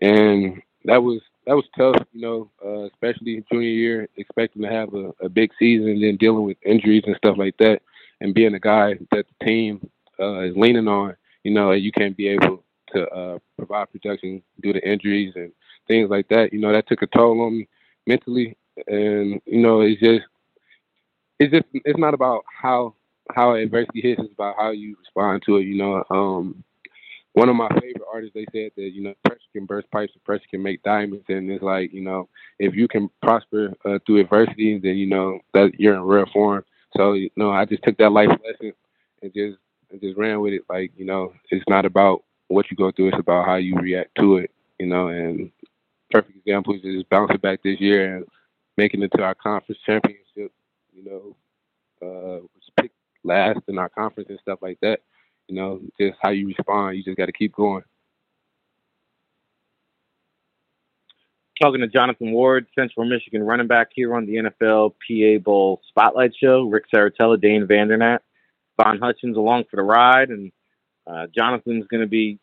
and 0.01 0.62
that 0.85 1.03
was 1.03 1.20
that 1.46 1.55
was 1.57 1.64
tough. 1.76 1.96
You 2.12 2.20
know, 2.20 2.50
uh, 2.64 2.85
especially 2.87 3.44
junior 3.50 3.68
year, 3.68 4.09
expecting 4.16 4.62
to 4.62 4.68
have 4.68 4.94
a, 4.94 5.12
a 5.20 5.28
big 5.28 5.50
season, 5.59 5.88
and 5.88 6.02
then 6.02 6.16
dealing 6.16 6.44
with 6.44 6.57
injuries 6.64 7.05
and 7.07 7.16
stuff 7.16 7.37
like 7.38 7.57
that, 7.59 7.81
and 8.20 8.35
being 8.35 8.55
a 8.55 8.61
guy 8.61 8.94
that 9.11 9.26
the 9.40 9.44
team 9.44 9.88
uh, 10.20 10.40
is 10.40 10.57
leaning 10.57 10.88
on. 10.88 11.16
You 11.44 11.52
know, 11.52 11.72
you 11.72 11.92
can't 11.92 12.16
be 12.16 12.28
able 12.28 12.62
to 12.94 13.09
uh, 13.09 13.38
provide 13.57 13.90
production 13.90 14.42
due 14.62 14.72
to 14.72 14.88
injuries 14.88 15.33
and 15.37 15.52
things 15.88 16.11
like 16.11 16.28
that. 16.28 16.52
You 16.52 16.61
know, 16.61 16.72
that 16.72 16.87
took 16.88 17.02
a 17.02 17.07
toll 17.07 17.40
on 17.42 17.59
me 17.59 17.68
mentally, 18.07 18.57
and 18.87 19.40
you 19.46 19.61
know, 19.61 19.81
it's 19.81 20.00
just 20.00 20.22
it's 21.38 21.52
just 21.52 21.64
it's 21.72 21.98
not 21.98 22.14
about 22.14 22.44
how 22.46 22.94
how 23.35 23.55
adversity 23.55 24.00
hits; 24.00 24.20
it's 24.22 24.33
about 24.33 24.57
how 24.57 24.70
you 24.70 24.96
respond 24.98 25.42
to 25.46 25.57
it. 25.57 25.62
You 25.64 25.76
know, 25.76 26.05
um, 26.11 26.62
one 27.34 27.48
of 27.48 27.56
my 27.56 27.68
favorite 27.80 28.02
artists 28.12 28.34
they 28.34 28.46
said 28.52 28.72
that 28.76 28.90
you 28.92 29.02
know 29.02 29.14
pressure 29.24 29.40
can 29.52 29.66
burst 29.66 29.90
pipes 29.90 30.12
pressure 30.24 30.44
can 30.50 30.62
make 30.62 30.82
diamonds, 30.82 31.24
and 31.28 31.50
it's 31.50 31.62
like 31.62 31.92
you 31.92 32.02
know 32.02 32.28
if 32.58 32.74
you 32.74 32.88
can 32.88 33.08
prosper 33.22 33.72
uh, 33.84 33.98
through 34.06 34.20
adversity, 34.20 34.78
then 34.78 34.96
you 34.96 35.06
know 35.06 35.40
that 35.54 35.72
you're 35.78 35.94
in 35.94 36.02
rare 36.02 36.26
form. 36.32 36.64
So 36.96 37.14
you 37.14 37.30
know, 37.36 37.50
I 37.50 37.64
just 37.64 37.82
took 37.82 37.96
that 37.98 38.12
life 38.12 38.28
lesson 38.28 38.72
and 39.22 39.32
just 39.32 39.58
and 39.90 40.00
just 40.00 40.16
ran 40.18 40.40
with 40.40 40.52
it. 40.52 40.62
Like 40.68 40.92
you 40.96 41.04
know, 41.04 41.32
it's 41.50 41.64
not 41.68 41.84
about 41.84 42.22
what 42.48 42.70
you 42.70 42.76
go 42.76 42.90
through; 42.92 43.08
it's 43.08 43.18
about 43.20 43.46
how 43.46 43.56
you 43.56 43.76
react 43.76 44.10
to 44.18 44.36
it. 44.38 44.50
You 44.78 44.86
know, 44.86 45.08
and 45.08 45.50
perfect 46.10 46.36
example 46.36 46.74
is 46.74 46.82
just 46.82 47.08
bouncing 47.08 47.38
back 47.38 47.62
this 47.62 47.80
year 47.80 48.16
and 48.16 48.26
making 48.76 49.02
it 49.02 49.10
to 49.16 49.22
our 49.22 49.34
conference 49.34 49.80
championship. 49.86 50.52
You 50.92 51.04
know, 51.04 51.36
uh, 52.02 52.40
was 52.42 52.70
picked 52.80 52.94
last 53.24 53.60
in 53.68 53.78
our 53.78 53.88
conference 53.88 54.28
and 54.30 54.38
stuff 54.40 54.58
like 54.62 54.78
that. 54.82 55.00
You 55.52 55.58
know, 55.60 55.80
just 56.00 56.18
how 56.22 56.30
you 56.30 56.48
respond. 56.48 56.96
You 56.96 57.04
just 57.04 57.18
got 57.18 57.26
to 57.26 57.32
keep 57.32 57.54
going. 57.54 57.82
Talking 61.60 61.82
to 61.82 61.88
Jonathan 61.88 62.32
Ward, 62.32 62.66
Central 62.74 63.04
Michigan 63.04 63.42
running 63.42 63.66
back 63.66 63.88
here 63.94 64.14
on 64.14 64.24
the 64.24 64.36
NFL 64.36 64.94
PA 64.94 65.42
Bowl 65.44 65.82
Spotlight 65.90 66.32
Show. 66.42 66.62
Rick 66.62 66.84
Serritella, 66.92 67.38
Dane 67.38 67.66
Vandernat, 67.66 68.20
Von 68.82 68.98
Hutchins 68.98 69.36
along 69.36 69.64
for 69.70 69.76
the 69.76 69.82
ride, 69.82 70.30
and 70.30 70.52
uh, 71.06 71.26
Jonathan's 71.36 71.86
going 71.88 72.00
to 72.00 72.08
be 72.08 72.38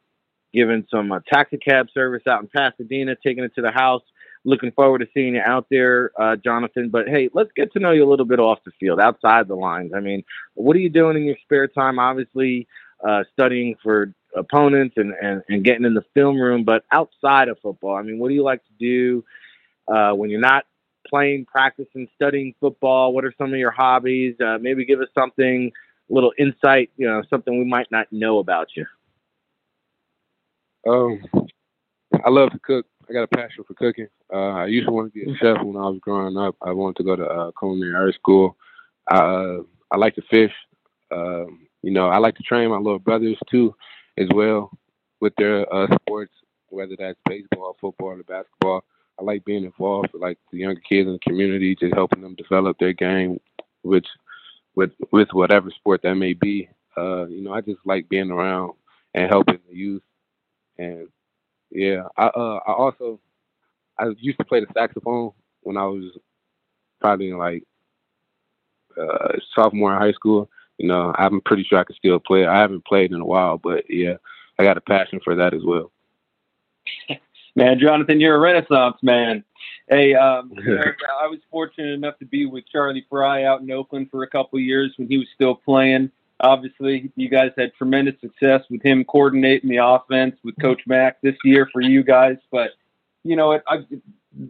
giving 0.54 0.86
some 0.92 1.12
uh, 1.12 1.20
taxi 1.34 1.58
cab 1.58 1.88
service 1.92 2.22
out 2.28 2.42
in 2.42 2.48
Pasadena, 2.48 3.16
taking 3.26 3.44
it 3.44 3.56
to 3.56 3.64
the 3.64 3.72
house. 3.72 4.04
Looking 4.46 4.72
forward 4.72 5.00
to 5.00 5.08
seeing 5.16 5.34
you 5.34 5.42
out 5.44 5.66
there, 5.72 6.12
uh, 6.22 6.36
Jonathan. 6.36 6.90
But 6.90 7.10
hey, 7.10 7.30
let's 7.34 7.50
get 7.56 7.74
to 7.74 7.80
know 7.80 7.92
you 7.92 8.08
a 8.08 8.10
little 8.10 8.26
bit 8.26 8.40
off 8.40 8.60
the 8.64 8.72
field, 8.80 9.00
outside 9.00 9.48
the 9.48 9.56
lines. 9.56 9.94
I 9.96 10.00
mean, 10.00 10.24
what 10.54 10.76
are 10.76 10.80
you 10.80 10.90
doing 10.90 11.18
in 11.18 11.24
your 11.24 11.38
spare 11.44 11.68
time? 11.68 11.98
Obviously, 11.98 12.68
uh, 13.08 13.24
studying 13.34 13.76
for 13.82 14.14
opponents 14.36 14.96
and, 14.98 15.14
and, 15.22 15.42
and 15.50 15.64
getting 15.64 15.86
in 15.86 15.94
the 15.94 16.04
film 16.14 16.40
room, 16.40 16.64
but 16.64 16.84
outside 16.92 17.48
of 17.48 17.58
football, 17.62 17.96
I 17.96 18.02
mean, 18.02 18.20
what 18.20 18.30
do 18.30 18.36
you 18.36 18.44
like 18.44 18.64
to 18.66 18.74
do 18.80 19.24
uh, 19.88 20.12
when 20.12 20.30
you're 20.30 20.40
not 20.40 20.66
playing, 21.08 21.46
practicing, 21.46 22.08
studying 22.16 22.54
football? 22.60 23.14
What 23.14 23.26
are 23.26 23.34
some 23.38 23.52
of 23.52 23.60
your 23.60 23.72
hobbies? 23.72 24.36
Uh, 24.40 24.58
maybe 24.60 24.86
give 24.86 25.02
us 25.02 25.08
something, 25.18 25.72
a 26.10 26.14
little 26.14 26.34
insight, 26.38 26.92
you 26.98 27.08
know, 27.08 27.24
something 27.30 27.58
we 27.58 27.66
might 27.66 27.90
not 27.92 28.08
know 28.12 28.40
about 28.40 28.70
you. 28.76 28.86
Um, 30.88 31.22
I 32.24 32.30
love 32.30 32.52
to 32.52 32.60
cook. 32.60 32.86
I 33.10 33.14
got 33.14 33.24
a 33.24 33.28
passion 33.28 33.64
for 33.68 33.74
cooking. 33.74 34.08
Uh, 34.32 34.52
I 34.52 34.66
used 34.68 34.88
to 34.88 34.94
want 34.94 35.12
to 35.12 35.20
be 35.20 35.30
a 35.30 35.36
chef 35.38 35.64
when 35.64 35.76
I 35.76 35.90
was 35.90 36.00
growing 36.02 36.38
up. 36.38 36.56
I 36.62 36.72
wanted 36.72 36.98
to 36.98 37.04
go 37.04 37.16
to 37.16 37.26
uh, 37.26 37.52
culinary 37.58 37.96
art 37.96 38.14
school. 38.14 38.56
I, 39.10 39.18
uh, 39.18 39.58
I 39.92 39.98
like 39.98 40.16
to 40.16 40.22
fish. 40.30 40.52
Um, 41.12 41.68
you 41.82 41.92
know, 41.92 42.08
I 42.10 42.18
like 42.18 42.36
to 42.38 42.44
train 42.44 42.70
my 42.70 42.78
little 42.78 43.00
brothers 43.00 43.38
too, 43.50 43.76
as 44.18 44.28
well, 44.34 44.72
with 45.22 45.34
their 45.38 45.72
uh, 45.74 45.88
sports, 46.02 46.34
whether 46.70 46.96
that's 46.98 47.20
baseball, 47.28 47.78
football, 47.80 48.10
or 48.10 48.24
basketball. 48.24 48.84
I 49.20 49.24
like 49.24 49.46
being 49.46 49.66
involved 49.66 50.10
with 50.14 50.22
like 50.22 50.38
the 50.52 50.60
younger 50.60 50.82
kids 50.82 51.08
in 51.08 51.14
the 51.14 51.20
community, 51.20 51.76
just 51.76 51.94
helping 51.94 52.22
them 52.22 52.36
develop 52.36 52.78
their 52.80 52.94
game, 52.94 53.40
which 53.84 54.08
with 54.76 54.92
with 55.12 55.30
whatever 55.34 55.72
sport 55.72 56.02
that 56.04 56.16
may 56.16 56.34
be. 56.34 56.70
Uh, 56.98 57.26
you 57.28 57.42
know, 57.42 57.54
I 57.54 57.62
just 57.62 57.80
like 57.86 58.10
being 58.10 58.32
around 58.32 58.74
and 59.14 59.30
helping 59.30 59.60
the 59.70 59.76
youth 59.76 60.04
and 60.80 61.08
yeah, 61.72 62.04
I 62.18 62.28
uh 62.28 62.60
I 62.68 62.74
also 62.74 63.20
I 64.00 64.08
used 64.18 64.40
to 64.40 64.46
play 64.46 64.62
the 64.62 64.68
saxophone 64.74 65.32
when 65.62 65.78
I 65.78 65.86
was 65.86 66.18
probably 67.02 67.34
like 67.34 67.64
uh, 69.00 69.34
sophomore 69.54 69.94
in 69.94 70.02
high 70.02 70.14
school. 70.14 70.50
You 70.80 70.88
know, 70.88 71.14
I'm 71.18 71.42
pretty 71.42 71.64
sure 71.64 71.78
I 71.78 71.84
can 71.84 71.96
still 71.96 72.20
play. 72.20 72.46
I 72.46 72.60
haven't 72.60 72.86
played 72.86 73.12
in 73.12 73.20
a 73.20 73.26
while, 73.26 73.58
but 73.58 73.84
yeah, 73.90 74.16
I 74.58 74.64
got 74.64 74.78
a 74.78 74.82
passion 74.82 75.20
for 75.24 75.36
that 75.36 75.54
as 75.54 75.62
well. 75.64 75.92
Man, 77.56 77.78
Jonathan, 77.80 78.20
you're 78.20 78.36
a 78.36 78.40
renaissance 78.40 78.96
man. 79.02 79.44
Hey, 79.90 80.14
um, 80.14 80.54
I 80.58 81.28
was 81.28 81.40
fortunate 81.52 81.94
enough 81.94 82.18
to 82.20 82.26
be 82.26 82.46
with 82.46 82.64
Charlie 82.72 83.06
Frye 83.10 83.44
out 83.44 83.62
in 83.62 83.70
Oakland 83.72 84.10
for 84.10 84.24
a 84.24 84.30
couple 84.30 84.58
of 84.58 84.64
years 84.64 84.94
when 84.98 85.10
he 85.10 85.18
was 85.18 85.28
still 85.36 85.56
playing. 85.56 86.12
Obviously, 86.40 87.12
you 87.18 87.28
guys 87.28 87.52
had 87.58 87.74
tremendous 87.74 88.16
success 88.22 88.62
with 88.70 88.82
him 88.82 89.04
coordinating 89.04 89.70
the 89.70 89.84
offense 89.84 90.36
with 90.44 90.56
Coach 90.62 90.82
Mack 90.88 91.20
this 91.22 91.36
year 91.44 91.68
for 91.74 91.82
you 91.82 92.02
guys. 92.02 92.38
But 92.50 92.70
you 93.24 93.36
know, 93.36 93.52
it, 93.54 93.64
I, 93.68 93.80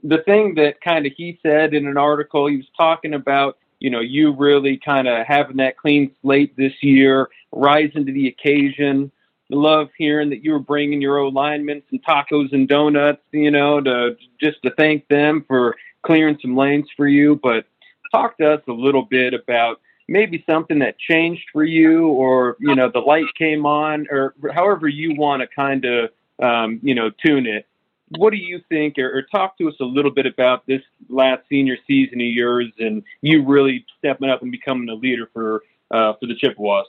the 0.04 0.20
thing 0.20 0.54
that 0.56 0.82
kind 0.82 1.08
of 1.08 1.14
he 1.18 1.40
said 1.42 1.74
in 1.74 1.88
an 1.88 1.98
article, 1.98 2.46
he 2.46 2.58
was 2.58 2.68
talking 2.78 3.16
about 3.16 3.58
you 3.80 3.90
know 3.90 4.00
you 4.00 4.32
really 4.34 4.78
kind 4.78 5.08
of 5.08 5.26
having 5.26 5.58
that 5.58 5.78
clean 5.78 6.12
slate 6.22 6.56
this 6.58 6.74
year, 6.82 7.30
rising 7.52 8.06
to 8.06 8.12
the 8.12 8.28
occasion 8.28 9.12
love 9.50 9.90
hearing 9.98 10.30
that 10.30 10.44
you 10.44 10.52
were 10.52 10.60
bringing 10.60 11.02
your 11.02 11.18
old 11.18 11.34
linemen 11.34 11.82
some 11.90 12.00
tacos 12.00 12.54
and 12.54 12.68
donuts, 12.68 13.22
you 13.32 13.52
know, 13.52 13.82
to 13.82 14.16
just 14.40 14.62
to 14.64 14.72
thank 14.72 15.08
them 15.08 15.44
for 15.48 15.76
clearing 16.04 16.38
some 16.42 16.56
lanes 16.56 16.88
for 16.96 17.08
you. 17.08 17.40
But 17.42 17.66
talk 18.12 18.38
to 18.38 18.54
us 18.54 18.62
a 18.68 18.72
little 18.72 19.04
bit 19.04 19.34
about 19.34 19.82
maybe 20.08 20.44
something 20.50 20.80
that 20.80 20.98
changed 20.98 21.46
for 21.52 21.64
you, 21.64 22.08
or 22.08 22.58
you 22.60 22.76
know, 22.76 22.90
the 22.90 23.00
light 23.00 23.26
came 23.38 23.66
on, 23.66 24.08
or 24.10 24.36
however 24.54 24.88
you 24.88 25.16
want 25.16 25.42
to 25.42 25.48
kind 25.48 25.86
of 25.86 26.10
um, 26.42 26.80
you 26.84 26.96
know 26.96 27.10
tune 27.10 27.46
it. 27.48 27.66
What 28.18 28.32
do 28.32 28.38
you 28.38 28.62
think, 28.70 28.98
or, 28.98 29.18
or 29.18 29.22
talk 29.22 29.58
to 29.60 29.68
us 29.70 29.76
a 29.80 29.86
little 29.86 30.12
bit 30.12 30.26
about 30.26 30.66
this 30.66 30.82
last 31.10 31.44
senior 31.48 31.78
season 31.86 32.20
of 32.22 32.28
yours, 32.28 32.72
and 32.80 33.04
you 33.22 33.46
really 33.46 33.86
stepping 34.00 34.30
up 34.30 34.42
and 34.42 34.52
becoming 34.52 34.90
a 34.90 34.96
leader 34.96 35.30
for 35.32 35.62
uh, 35.92 36.14
for 36.20 36.26
the 36.26 36.36
Chippewas? 36.36 36.86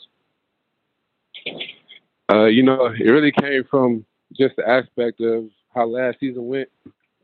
Uh, 2.31 2.45
you 2.45 2.63
know, 2.63 2.87
it 2.87 3.11
really 3.11 3.33
came 3.33 3.65
from 3.71 4.05
just 4.33 4.57
the 4.57 4.67
aspect 4.67 5.21
of 5.21 5.49
how 5.75 5.87
last 5.87 6.19
season 6.21 6.47
went. 6.47 6.69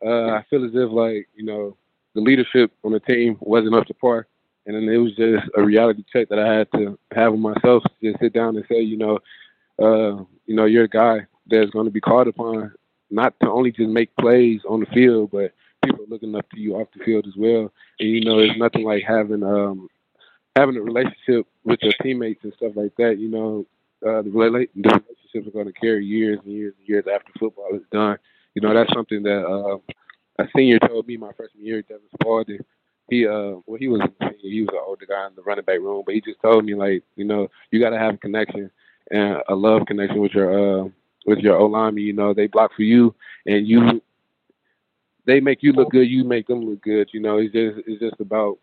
Uh, 0.05 0.31
I 0.31 0.45
feel 0.51 0.65
as 0.65 0.73
if 0.75 0.91
like 0.91 1.29
you 1.35 1.45
know 1.45 1.77
the 2.15 2.21
leadership 2.21 2.73
on 2.85 2.93
the 2.93 3.01
team 3.01 3.37
wasn't 3.41 3.75
up 3.75 3.87
to 3.87 3.95
par, 3.95 4.27
and 4.67 4.75
then 4.75 4.89
it 4.93 4.99
was 4.99 5.15
just 5.17 5.47
a 5.57 5.63
reality 5.63 6.05
check 6.13 6.29
that 6.29 6.39
I 6.39 6.55
had 6.55 6.73
to 6.73 6.99
have 7.15 7.33
with 7.33 7.41
myself. 7.41 7.83
Just 8.03 8.19
sit 8.21 8.35
down 8.35 8.57
and 8.57 8.65
say, 8.69 8.81
you 8.81 8.99
know, 8.99 9.19
uh, 9.79 10.23
you 10.47 10.55
know, 10.55 10.65
you're 10.67 10.85
a 10.85 10.89
guy 10.89 11.27
that's 11.47 11.71
going 11.71 11.87
to 11.87 11.91
be 11.91 12.01
called 12.01 12.29
upon 12.29 12.73
not 13.11 13.35
to 13.41 13.51
only 13.51 13.73
just 13.73 13.89
make 13.89 14.15
plays 14.17 14.61
on 14.69 14.81
the 14.81 14.87
field, 14.87 15.31
but 15.33 15.53
people 15.85 16.05
are 16.05 16.09
looking 16.09 16.35
up 16.35 16.49
to 16.51 16.61
you 16.61 16.75
off 16.77 16.89
the 16.97 17.05
field 17.05 17.27
as 17.27 17.35
well. 17.37 17.73
And 18.01 18.09
you 18.11 18.25
know, 18.25 18.39
it's 18.39 18.59
nothing 18.59 18.85
like 18.85 19.05
having 19.07 19.43
um 19.43 19.89
having 20.55 20.77
a 20.77 20.83
relationship 20.83 21.47
with 21.65 21.81
your 21.83 21.93
teammates 22.03 22.43
and 22.45 22.53
stuff 22.57 22.73
like 22.75 22.95
that. 22.97 23.19
You 23.19 23.29
know, 23.29 23.67
uh, 24.07 24.23
the, 24.23 24.31
rela- 24.31 24.69
the 24.75 24.89
relationships 24.89 25.47
are 25.47 25.51
going 25.51 25.67
to 25.67 25.73
carry 25.73 26.05
years 26.05 26.39
and 26.45 26.53
years 26.53 26.75
and 26.79 26.89
years 26.89 27.05
after 27.13 27.33
football 27.39 27.69
is 27.75 27.83
done. 27.93 28.19
You 28.55 28.63
know, 28.63 28.75
that's 28.75 28.93
something 28.93 29.23
that 29.23 29.45
uh, 29.45 29.79
a 30.39 30.49
senior 30.57 30.79
told 30.79 31.07
me 31.07 31.17
my 31.17 31.33
freshman 31.37 31.65
year, 31.65 31.83
Devon 31.83 32.03
Spalding. 32.21 32.65
He, 33.09 33.27
uh, 33.27 33.61
well, 33.67 33.79
he 33.79 33.87
was 33.87 34.01
he 34.41 34.63
was 34.63 34.71
an 34.73 34.81
older 34.85 35.07
guy 35.07 35.27
in 35.29 35.35
the 35.37 35.43
running 35.43 35.65
back 35.65 35.79
room, 35.79 36.03
but 36.05 36.15
he 36.15 36.21
just 36.21 36.41
told 36.43 36.65
me 36.65 36.75
like, 36.75 37.05
you 37.15 37.25
know, 37.25 37.49
you 37.71 37.79
got 37.81 37.91
to 37.91 37.99
have 37.99 38.15
a 38.15 38.19
connection 38.19 38.71
and 39.11 39.37
a 39.49 39.55
love 39.55 39.83
connection 39.87 40.21
with 40.21 40.33
your 40.33 40.87
uh, 40.87 40.89
with 41.27 41.39
your 41.39 41.57
O 41.57 41.67
lineman. 41.67 42.05
You 42.05 42.13
know, 42.13 42.33
they 42.33 42.47
block 42.47 42.73
for 42.75 42.83
you, 42.83 43.15
and 43.47 43.67
you 43.67 44.01
they 45.27 45.41
make 45.41 45.63
you 45.63 45.73
look 45.73 45.91
good. 45.91 46.09
You 46.09 46.25
make 46.25 46.47
them 46.47 46.65
look 46.65 46.83
good. 46.83 47.11
You 47.13 47.21
know, 47.21 47.39
it's 47.39 47.53
just 47.53 47.79
it's 47.87 48.01
just 48.01 48.21
about 48.21 48.59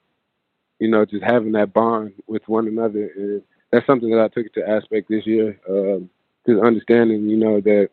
you 0.80 0.88
know 0.88 1.06
just 1.06 1.24
having 1.24 1.52
that 1.54 1.74
bond 1.74 2.14
with 2.28 2.48
one 2.48 2.68
another 2.68 3.12
and 3.16 3.44
that's 3.74 3.88
something 3.88 4.12
that 4.12 4.20
I 4.20 4.28
took 4.28 4.54
to 4.54 4.70
aspect 4.70 5.10
this 5.10 5.26
year. 5.26 5.60
Um, 5.68 6.08
just 6.48 6.62
understanding, 6.62 7.28
you 7.28 7.38
know, 7.38 7.60
that 7.62 7.90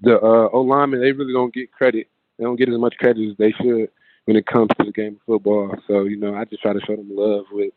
the 0.00 0.14
uh, 0.16 0.48
O 0.52 0.60
linemen 0.60 1.00
they 1.00 1.10
really 1.10 1.32
don't 1.32 1.52
get 1.52 1.72
credit. 1.72 2.08
They 2.38 2.44
don't 2.44 2.56
get 2.56 2.68
as 2.68 2.78
much 2.78 2.96
credit 2.96 3.28
as 3.30 3.36
they 3.36 3.50
should 3.50 3.90
when 4.26 4.36
it 4.36 4.46
comes 4.46 4.68
to 4.78 4.84
the 4.84 4.92
game 4.92 5.14
of 5.16 5.22
football. 5.26 5.74
So 5.88 6.04
you 6.04 6.16
know, 6.16 6.36
I 6.36 6.44
just 6.44 6.62
try 6.62 6.72
to 6.72 6.80
show 6.86 6.94
them 6.94 7.08
love 7.10 7.46
with 7.50 7.72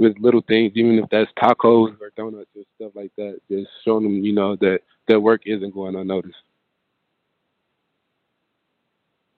with 0.00 0.18
little 0.18 0.40
things, 0.40 0.72
even 0.74 0.98
if 0.98 1.10
that's 1.10 1.30
tacos 1.38 1.94
or 2.00 2.10
donuts 2.16 2.48
or 2.56 2.62
stuff 2.76 2.92
like 2.94 3.12
that. 3.18 3.38
Just 3.50 3.68
showing 3.84 4.04
them, 4.04 4.24
you 4.24 4.32
know, 4.32 4.56
that 4.56 4.80
their 5.06 5.20
work 5.20 5.42
isn't 5.44 5.74
going 5.74 5.94
unnoticed. 5.94 6.34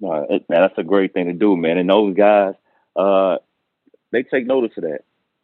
No, 0.01 0.25
man, 0.31 0.40
that's 0.48 0.79
a 0.79 0.85
great 0.85 1.12
thing 1.12 1.27
to 1.27 1.33
do, 1.33 1.57
man. 1.57 1.79
And 1.79 1.90
those 1.90 2.16
guys, 2.16 2.55
uh, 2.94 3.38
they 4.12 4.22
take 4.22 4.46
notice 4.46 4.70
of 4.77 4.85
that 4.85 5.01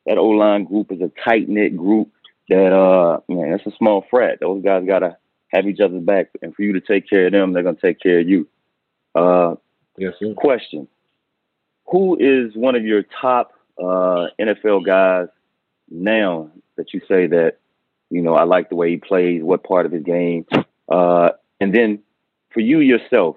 that 0.06 0.18
O 0.18 0.28
line 0.28 0.64
group 0.64 0.92
is 0.92 1.00
a 1.00 1.10
tight 1.24 1.48
knit 1.48 1.76
group. 1.76 2.10
That 2.48 2.72
uh, 2.72 3.20
man, 3.28 3.52
it's 3.52 3.66
a 3.66 3.76
small 3.76 4.04
frat. 4.08 4.38
Those 4.40 4.62
guys 4.62 4.84
gotta 4.86 5.16
have 5.48 5.66
each 5.66 5.80
other's 5.80 6.02
back, 6.02 6.28
and 6.42 6.54
for 6.54 6.62
you 6.62 6.72
to 6.74 6.80
take 6.80 7.08
care 7.08 7.26
of 7.26 7.32
them, 7.32 7.52
they're 7.52 7.64
gonna 7.64 7.76
take 7.82 8.00
care 8.00 8.20
of 8.20 8.28
you. 8.28 8.48
Uh, 9.16 9.56
yes, 9.96 10.14
sir. 10.20 10.32
Question: 10.34 10.86
Who 11.88 12.16
is 12.18 12.54
one 12.54 12.76
of 12.76 12.84
your 12.84 13.02
top 13.20 13.52
uh, 13.78 14.28
NFL 14.38 14.84
guys 14.84 15.28
now 15.90 16.50
that 16.76 16.92
you 16.92 17.00
say 17.08 17.26
that 17.26 17.58
you 18.10 18.22
know 18.22 18.34
I 18.34 18.44
like 18.44 18.68
the 18.68 18.76
way 18.76 18.90
he 18.90 18.96
plays, 18.96 19.42
what 19.42 19.64
part 19.64 19.86
of 19.86 19.92
his 19.92 20.02
game, 20.02 20.46
uh, 20.88 21.30
and 21.60 21.74
then 21.74 22.00
for 22.52 22.60
you 22.60 22.80
yourself, 22.80 23.36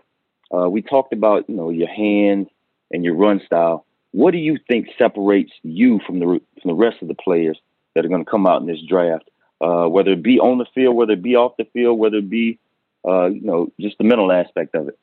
uh, 0.54 0.70
we 0.70 0.82
talked 0.82 1.14
about 1.14 1.50
you 1.50 1.56
know 1.56 1.70
your 1.70 1.88
hands 1.88 2.48
and 2.92 3.04
your 3.04 3.16
run 3.16 3.42
style. 3.46 3.86
What 4.12 4.32
do 4.32 4.38
you 4.38 4.58
think 4.68 4.90
separates 4.98 5.52
you 5.64 6.00
from 6.06 6.20
the 6.20 6.26
from 6.26 6.70
the 6.70 6.74
rest 6.74 6.98
of 7.02 7.08
the 7.08 7.16
players 7.16 7.60
that 7.94 8.06
are 8.06 8.10
going 8.10 8.24
to 8.24 8.30
come 8.30 8.48
out 8.48 8.62
in 8.62 8.68
this 8.68 8.82
draft? 8.88 9.30
Uh, 9.60 9.86
whether 9.88 10.12
it 10.12 10.24
be 10.24 10.40
on 10.40 10.58
the 10.58 10.66
field, 10.74 10.96
whether 10.96 11.14
it 11.14 11.22
be 11.22 11.36
off 11.36 11.56
the 11.58 11.66
field, 11.66 12.00
whether 12.00 12.18
it 12.18 12.30
be 12.30 12.58
uh, 13.08 13.28
you 13.28 13.42
know 13.42 13.72
just 13.80 13.98
the 13.98 14.04
mental 14.04 14.32
aspect 14.32 14.76
of 14.76 14.88
it. 14.88 14.98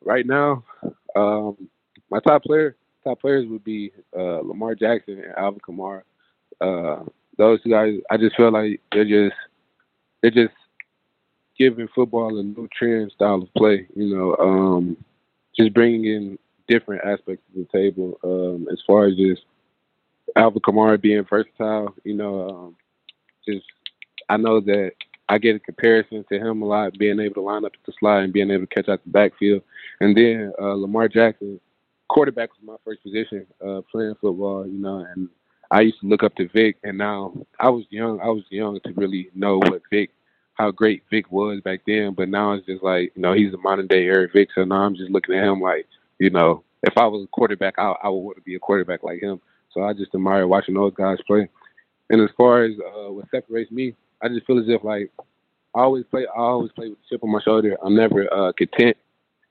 Right 0.00 0.24
now, 0.24 0.64
um, 1.16 1.68
my 2.10 2.20
top 2.20 2.42
player 2.42 2.76
top 3.04 3.20
players 3.20 3.48
would 3.48 3.64
be 3.64 3.92
uh, 4.16 4.40
Lamar 4.40 4.74
Jackson 4.74 5.22
and 5.22 5.34
Alvin 5.36 5.60
Kamara. 5.60 6.02
Uh, 6.60 7.04
those 7.36 7.60
guys, 7.68 7.94
I 8.10 8.16
just 8.16 8.36
feel 8.36 8.52
like 8.52 8.80
they're 8.92 9.04
just 9.04 9.36
they're 10.22 10.30
just 10.30 10.54
giving 11.58 11.88
football 11.94 12.38
a 12.38 12.42
new 12.42 12.68
trend 12.76 13.12
style 13.12 13.42
of 13.42 13.54
play. 13.54 13.86
You 13.94 14.14
know, 14.14 14.36
um, 14.36 14.96
just 15.56 15.74
bringing 15.74 16.04
in 16.04 16.38
different 16.66 17.04
aspects 17.04 17.42
to 17.52 17.60
the 17.60 17.78
table 17.78 18.18
um, 18.24 18.66
as 18.70 18.80
far 18.86 19.06
as 19.06 19.16
just 19.16 19.42
Alvin 20.36 20.60
Kamara 20.60 21.00
being 21.00 21.24
versatile. 21.24 21.94
You 22.04 22.14
know, 22.14 22.48
um, 22.48 22.76
just 23.46 23.66
I 24.28 24.36
know 24.36 24.60
that 24.60 24.92
I 25.28 25.38
get 25.38 25.56
a 25.56 25.60
comparison 25.60 26.24
to 26.30 26.38
him 26.38 26.62
a 26.62 26.66
lot, 26.66 26.98
being 26.98 27.20
able 27.20 27.34
to 27.34 27.40
line 27.42 27.64
up 27.64 27.72
at 27.74 27.86
the 27.86 27.92
slide 27.98 28.24
and 28.24 28.32
being 28.32 28.50
able 28.50 28.66
to 28.66 28.74
catch 28.74 28.88
out 28.88 29.02
the 29.04 29.10
backfield. 29.10 29.62
And 30.00 30.16
then 30.16 30.52
uh, 30.60 30.74
Lamar 30.74 31.08
Jackson, 31.08 31.60
quarterback 32.08 32.50
was 32.50 32.62
my 32.62 32.76
first 32.84 33.02
position 33.02 33.46
uh, 33.66 33.82
playing 33.90 34.14
football. 34.20 34.66
You 34.66 34.78
know, 34.78 35.06
and 35.14 35.28
I 35.70 35.82
used 35.82 36.00
to 36.00 36.06
look 36.06 36.22
up 36.22 36.34
to 36.36 36.48
Vick, 36.48 36.76
and 36.84 36.98
now 36.98 37.34
I 37.60 37.70
was 37.70 37.84
young. 37.90 38.20
I 38.20 38.28
was 38.28 38.44
young 38.50 38.80
to 38.84 38.92
really 38.94 39.30
know 39.34 39.58
what 39.58 39.82
Vick 39.90 40.10
how 40.58 40.72
great 40.72 41.04
Vick 41.08 41.30
was 41.30 41.60
back 41.60 41.80
then, 41.86 42.14
but 42.14 42.28
now 42.28 42.52
it's 42.52 42.66
just 42.66 42.82
like, 42.82 43.12
you 43.14 43.22
know, 43.22 43.32
he's 43.32 43.54
a 43.54 43.58
modern 43.58 43.86
day 43.86 44.06
Eric 44.06 44.32
Vick. 44.32 44.48
So 44.54 44.64
now 44.64 44.82
I'm 44.82 44.96
just 44.96 45.10
looking 45.10 45.36
at 45.36 45.44
him 45.44 45.60
like, 45.60 45.86
you 46.18 46.30
know, 46.30 46.64
if 46.82 46.98
I 46.98 47.06
was 47.06 47.24
a 47.24 47.28
quarterback, 47.28 47.74
I, 47.78 47.94
I 48.02 48.08
would 48.08 48.18
want 48.18 48.36
to 48.38 48.42
be 48.42 48.56
a 48.56 48.58
quarterback 48.58 49.04
like 49.04 49.22
him. 49.22 49.40
So 49.72 49.82
I 49.82 49.92
just 49.92 50.14
admire 50.14 50.48
watching 50.48 50.74
those 50.74 50.94
guys 50.94 51.18
play. 51.26 51.48
And 52.10 52.20
as 52.20 52.30
far 52.36 52.64
as 52.64 52.72
uh, 52.80 53.12
what 53.12 53.30
separates 53.30 53.70
me, 53.70 53.94
I 54.20 54.28
just 54.28 54.46
feel 54.46 54.58
as 54.58 54.64
if 54.66 54.82
like 54.82 55.12
I 55.74 55.80
always 55.80 56.04
play. 56.10 56.26
I 56.26 56.40
always 56.40 56.72
play 56.72 56.88
with 56.88 56.98
a 56.98 57.08
chip 57.08 57.22
on 57.22 57.30
my 57.30 57.40
shoulder. 57.40 57.76
I'm 57.84 57.94
never 57.94 58.32
uh, 58.32 58.52
content 58.52 58.96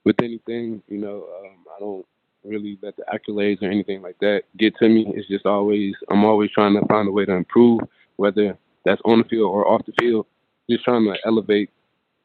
with 0.04 0.22
anything. 0.22 0.82
You 0.90 0.98
know, 0.98 1.28
um, 1.40 1.58
I 1.74 1.80
don't 1.80 2.06
really 2.48 2.78
let 2.82 2.96
the 2.96 3.04
accolades 3.04 3.62
or 3.62 3.70
anything 3.70 4.02
like 4.02 4.18
that 4.20 4.44
get 4.58 4.76
to 4.78 4.88
me. 4.88 5.12
It's 5.16 5.28
just 5.28 5.46
always 5.46 5.94
I'm 6.10 6.26
always 6.26 6.52
trying 6.52 6.74
to 6.80 6.86
find 6.88 7.08
a 7.08 7.12
way 7.12 7.26
to 7.26 7.34
improve, 7.34 7.82
whether 8.16 8.58
that's 8.86 9.02
on 9.06 9.20
the 9.20 9.26
field 9.26 9.52
or 9.52 9.68
off 9.68 9.86
the 9.86 9.94
field 10.00 10.26
just 10.70 10.84
trying 10.84 11.06
to 11.06 11.16
elevate 11.26 11.70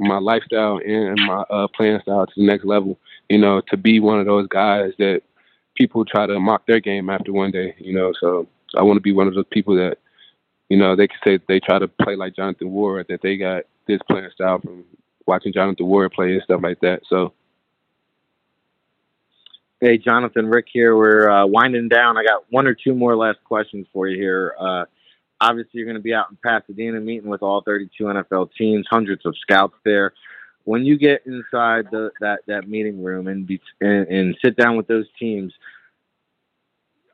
my 0.00 0.18
lifestyle 0.18 0.78
and 0.78 1.18
my 1.26 1.44
uh, 1.50 1.68
playing 1.76 2.00
style 2.02 2.26
to 2.26 2.32
the 2.36 2.46
next 2.46 2.64
level. 2.64 2.98
You 3.28 3.38
know, 3.38 3.60
to 3.68 3.76
be 3.76 4.00
one 4.00 4.20
of 4.20 4.26
those 4.26 4.48
guys 4.48 4.92
that 4.98 5.22
people 5.76 6.04
try 6.04 6.26
to 6.26 6.40
mock 6.40 6.66
their 6.66 6.80
game 6.80 7.08
after 7.10 7.32
one 7.32 7.50
day. 7.50 7.74
You 7.78 7.94
know, 7.94 8.12
so 8.20 8.46
I 8.76 8.82
want 8.82 8.96
to 8.96 9.02
be 9.02 9.12
one 9.12 9.28
of 9.28 9.34
those 9.34 9.46
people 9.50 9.74
that, 9.76 9.98
you 10.68 10.76
know, 10.76 10.96
they 10.96 11.08
can 11.08 11.18
say 11.24 11.38
they 11.48 11.60
try 11.60 11.78
to 11.78 11.88
play 11.88 12.16
like 12.16 12.36
Jonathan 12.36 12.72
Ward, 12.72 13.06
that 13.08 13.22
they 13.22 13.36
got 13.36 13.64
this 13.86 14.00
playing 14.08 14.30
style 14.34 14.60
from 14.60 14.84
watching 15.26 15.52
Jonathan 15.52 15.86
Ward 15.86 16.12
play 16.12 16.32
and 16.32 16.42
stuff 16.42 16.60
like 16.62 16.80
that. 16.80 17.02
So. 17.08 17.32
Hey, 19.82 19.98
Jonathan, 19.98 20.46
Rick 20.46 20.66
here. 20.72 20.96
We're 20.96 21.28
uh, 21.28 21.44
winding 21.44 21.88
down. 21.88 22.16
I 22.16 22.22
got 22.22 22.44
one 22.50 22.68
or 22.68 22.72
two 22.72 22.94
more 22.94 23.16
last 23.16 23.42
questions 23.42 23.84
for 23.92 24.06
you 24.06 24.16
here. 24.16 24.54
Uh, 24.56 24.84
obviously 25.40 25.70
you're 25.72 25.86
going 25.86 25.96
to 25.96 26.00
be 26.00 26.14
out 26.14 26.30
in 26.30 26.38
Pasadena 26.40 27.00
meeting 27.00 27.28
with 27.28 27.42
all 27.42 27.62
32 27.62 28.04
NFL 28.04 28.50
teams, 28.56 28.86
hundreds 28.88 29.26
of 29.26 29.34
scouts 29.40 29.74
there. 29.84 30.12
when 30.62 30.84
you 30.84 30.96
get 30.96 31.26
inside 31.26 31.86
the 31.90 32.12
that 32.20 32.42
that 32.46 32.68
meeting 32.68 33.02
room 33.02 33.26
and 33.26 33.44
be 33.44 33.60
and, 33.80 34.06
and 34.06 34.38
sit 34.40 34.56
down 34.56 34.76
with 34.76 34.86
those 34.86 35.06
teams, 35.18 35.52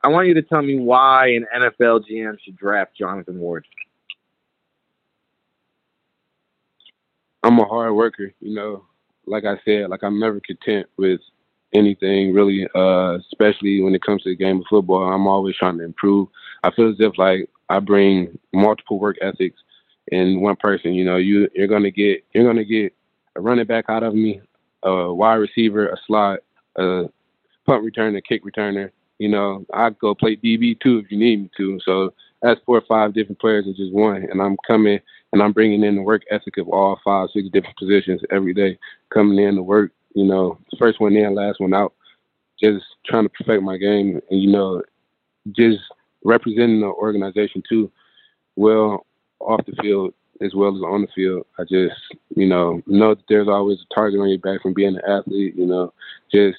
I 0.04 0.08
want 0.08 0.28
you 0.28 0.34
to 0.34 0.42
tell 0.42 0.60
me 0.60 0.78
why 0.78 1.28
an 1.28 1.46
NFL 1.56 2.04
GM 2.06 2.36
should 2.44 2.58
draft 2.58 2.94
Jonathan 2.94 3.38
Ward. 3.38 3.64
I'm 7.42 7.58
a 7.58 7.64
hard 7.64 7.94
worker, 7.94 8.30
you 8.40 8.54
know. 8.54 8.84
Like 9.24 9.46
I 9.46 9.58
said, 9.64 9.88
like 9.88 10.02
I'm 10.02 10.20
never 10.20 10.38
content 10.40 10.86
with 10.98 11.20
anything 11.74 12.32
really, 12.32 12.66
uh, 12.74 13.18
especially 13.18 13.80
when 13.82 13.94
it 13.94 14.02
comes 14.02 14.22
to 14.22 14.30
the 14.30 14.36
game 14.36 14.58
of 14.58 14.66
football. 14.70 15.12
I'm 15.12 15.26
always 15.26 15.56
trying 15.56 15.78
to 15.78 15.84
improve. 15.84 16.28
I 16.64 16.70
feel 16.70 16.90
as 16.90 16.96
if 16.98 17.18
like 17.18 17.48
I 17.68 17.80
bring 17.80 18.38
multiple 18.52 18.98
work 18.98 19.16
ethics 19.20 19.60
in 20.08 20.40
one 20.40 20.56
person. 20.56 20.94
You 20.94 21.04
know, 21.04 21.16
you 21.16 21.48
you're 21.54 21.68
gonna 21.68 21.90
get 21.90 22.24
you're 22.32 22.46
gonna 22.46 22.64
get 22.64 22.94
a 23.36 23.40
running 23.40 23.66
back 23.66 23.86
out 23.88 24.02
of 24.02 24.14
me, 24.14 24.40
a 24.82 25.12
wide 25.12 25.34
receiver, 25.34 25.88
a 25.88 25.96
slot, 26.06 26.40
a 26.76 27.04
punt 27.66 27.84
returner, 27.84 28.22
kick 28.26 28.44
returner. 28.44 28.90
You 29.18 29.28
know, 29.28 29.66
I 29.74 29.90
go 29.90 30.14
play 30.14 30.36
DB 30.36 30.78
too 30.80 30.98
if 30.98 31.10
you 31.10 31.18
need 31.18 31.42
me 31.42 31.50
to. 31.56 31.80
So 31.84 32.14
that's 32.42 32.60
four 32.64 32.78
or 32.78 32.84
five 32.88 33.14
different 33.14 33.40
players 33.40 33.66
in 33.66 33.74
just 33.74 33.92
one, 33.92 34.26
and 34.30 34.40
I'm 34.40 34.56
coming 34.66 35.00
and 35.32 35.42
I'm 35.42 35.52
bringing 35.52 35.84
in 35.84 35.96
the 35.96 36.02
work 36.02 36.22
ethic 36.30 36.56
of 36.56 36.68
all 36.68 36.98
five, 37.04 37.28
six 37.32 37.48
different 37.52 37.76
positions 37.76 38.22
every 38.30 38.54
day, 38.54 38.78
coming 39.12 39.38
in 39.38 39.56
to 39.56 39.62
work. 39.62 39.92
You 40.18 40.24
know, 40.24 40.58
first 40.80 41.00
one 41.00 41.14
in, 41.14 41.36
last 41.36 41.60
one 41.60 41.72
out, 41.72 41.94
just 42.60 42.84
trying 43.06 43.22
to 43.22 43.28
perfect 43.28 43.62
my 43.62 43.76
game, 43.76 44.20
and 44.28 44.42
you 44.42 44.50
know, 44.50 44.82
just 45.52 45.78
representing 46.24 46.80
the 46.80 46.86
organization 46.86 47.62
too, 47.68 47.88
well 48.56 49.06
off 49.38 49.64
the 49.64 49.76
field 49.80 50.12
as 50.40 50.54
well 50.56 50.74
as 50.74 50.82
on 50.82 51.02
the 51.02 51.08
field. 51.14 51.46
I 51.56 51.62
just, 51.62 51.94
you 52.34 52.46
know, 52.46 52.82
know 52.88 53.14
that 53.14 53.22
there's 53.28 53.46
always 53.46 53.78
a 53.78 53.94
target 53.94 54.18
on 54.18 54.28
your 54.28 54.40
back 54.40 54.60
from 54.60 54.74
being 54.74 54.96
an 54.96 55.02
athlete. 55.08 55.54
You 55.56 55.66
know, 55.66 55.92
just 56.32 56.58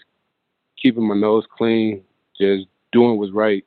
keeping 0.81 1.05
my 1.05 1.15
nose 1.15 1.43
clean, 1.57 2.01
just 2.39 2.65
doing 2.93 3.17
what's 3.17 3.33
right, 3.33 3.65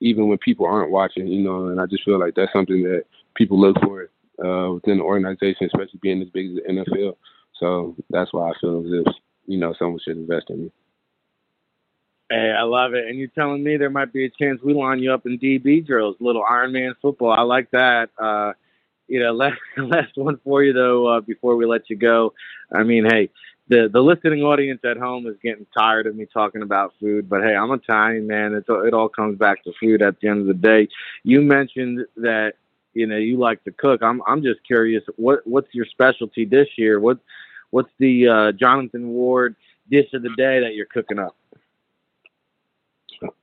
even 0.00 0.26
when 0.26 0.38
people 0.38 0.66
aren't 0.66 0.90
watching. 0.90 1.28
You 1.28 1.40
know, 1.44 1.66
and 1.68 1.80
I 1.80 1.86
just 1.86 2.04
feel 2.04 2.18
like 2.18 2.34
that's 2.34 2.52
something 2.52 2.82
that 2.82 3.04
people 3.36 3.60
look 3.60 3.76
for 3.80 4.10
uh, 4.44 4.72
within 4.72 4.98
the 4.98 5.04
organization, 5.04 5.66
especially 5.66 6.00
being 6.02 6.20
as 6.20 6.30
big 6.30 6.50
as 6.50 6.56
the 6.56 6.84
NFL. 6.84 7.14
So 7.58 7.96
that's 8.10 8.32
why 8.32 8.50
I 8.50 8.52
feel 8.60 8.80
as 8.80 9.06
if 9.06 9.14
you 9.46 9.58
know 9.58 9.74
someone 9.78 10.00
should 10.04 10.16
invest 10.16 10.50
in 10.50 10.64
me. 10.64 10.72
Hey, 12.30 12.54
I 12.56 12.62
love 12.62 12.94
it. 12.94 13.06
And 13.06 13.18
you're 13.18 13.28
telling 13.28 13.62
me 13.62 13.76
there 13.76 13.90
might 13.90 14.12
be 14.12 14.24
a 14.24 14.30
chance 14.30 14.60
we 14.62 14.72
line 14.72 14.98
you 14.98 15.12
up 15.12 15.26
in 15.26 15.38
DB 15.38 15.86
drills, 15.86 16.16
little 16.20 16.44
Iron 16.48 16.72
Man 16.72 16.94
football. 17.02 17.32
I 17.32 17.42
like 17.42 17.70
that. 17.72 18.10
Uh, 18.18 18.54
you 19.06 19.20
know, 19.20 19.32
last 19.32 19.58
last 19.76 20.12
one 20.16 20.38
for 20.42 20.62
you 20.62 20.72
though. 20.72 21.06
Uh, 21.06 21.20
before 21.20 21.56
we 21.56 21.66
let 21.66 21.90
you 21.90 21.96
go, 21.96 22.32
I 22.72 22.82
mean, 22.82 23.04
hey, 23.04 23.30
the 23.68 23.88
the 23.92 24.00
listening 24.00 24.42
audience 24.42 24.80
at 24.84 24.96
home 24.96 25.26
is 25.26 25.36
getting 25.42 25.66
tired 25.76 26.06
of 26.06 26.16
me 26.16 26.26
talking 26.26 26.62
about 26.62 26.94
food, 27.00 27.28
but 27.28 27.42
hey, 27.42 27.54
I'm 27.54 27.70
Italian 27.72 28.26
man. 28.26 28.54
It's 28.54 28.68
it 28.68 28.94
all 28.94 29.08
comes 29.08 29.38
back 29.38 29.62
to 29.64 29.72
food 29.78 30.02
at 30.02 30.20
the 30.20 30.28
end 30.28 30.40
of 30.40 30.46
the 30.46 30.54
day. 30.54 30.88
You 31.22 31.40
mentioned 31.40 32.06
that 32.16 32.54
you 32.94 33.06
know 33.06 33.16
you 33.16 33.38
like 33.38 33.62
to 33.64 33.72
cook. 33.72 34.02
I'm 34.02 34.22
I'm 34.26 34.42
just 34.42 34.64
curious 34.66 35.02
what 35.16 35.46
what's 35.46 35.72
your 35.74 35.86
specialty 35.86 36.44
this 36.44 36.68
year? 36.76 37.00
What 37.00 37.18
what's 37.70 37.90
the 37.98 38.28
uh, 38.28 38.52
Jonathan 38.52 39.08
Ward 39.08 39.56
dish 39.90 40.12
of 40.14 40.22
the 40.22 40.30
day 40.36 40.60
that 40.60 40.74
you're 40.74 40.86
cooking 40.86 41.18
up? 41.18 41.36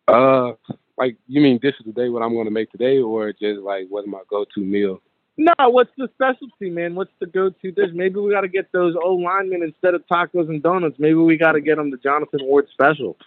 Uh, 0.08 0.54
like 0.98 1.18
you 1.28 1.42
mean 1.42 1.58
dish 1.58 1.76
of 1.80 1.86
the 1.86 1.92
day? 1.92 2.10
What 2.10 2.22
I'm 2.22 2.34
going 2.34 2.46
to 2.46 2.52
make 2.52 2.72
today, 2.72 3.00
or 3.00 3.32
just 3.34 3.62
like 3.62 3.88
what's 3.90 4.08
my 4.08 4.22
go-to 4.30 4.62
meal? 4.62 5.02
No, 5.38 5.54
what's 5.70 5.92
the 5.98 6.10
specialty, 6.14 6.70
man? 6.70 6.94
What's 6.94 7.14
the 7.20 7.26
go-to 7.26 7.72
dish? 7.72 7.90
Maybe 7.94 8.20
we 8.20 8.32
got 8.32 8.42
to 8.42 8.48
get 8.48 8.72
those 8.72 8.96
old 9.02 9.22
linemen 9.22 9.64
instead 9.64 9.96
of 9.96 10.06
tacos 10.08 10.50
and 10.50 10.62
donuts. 10.62 10.98
Maybe 11.00 11.16
we 11.16 11.38
got 11.38 11.54
to 11.54 11.62
get 11.62 11.78
them 11.78 11.90
the 11.90 11.98
Jonathan 11.98 12.42
Ward 12.44 12.68
special. 12.72 13.18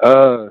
Uh, 0.00 0.48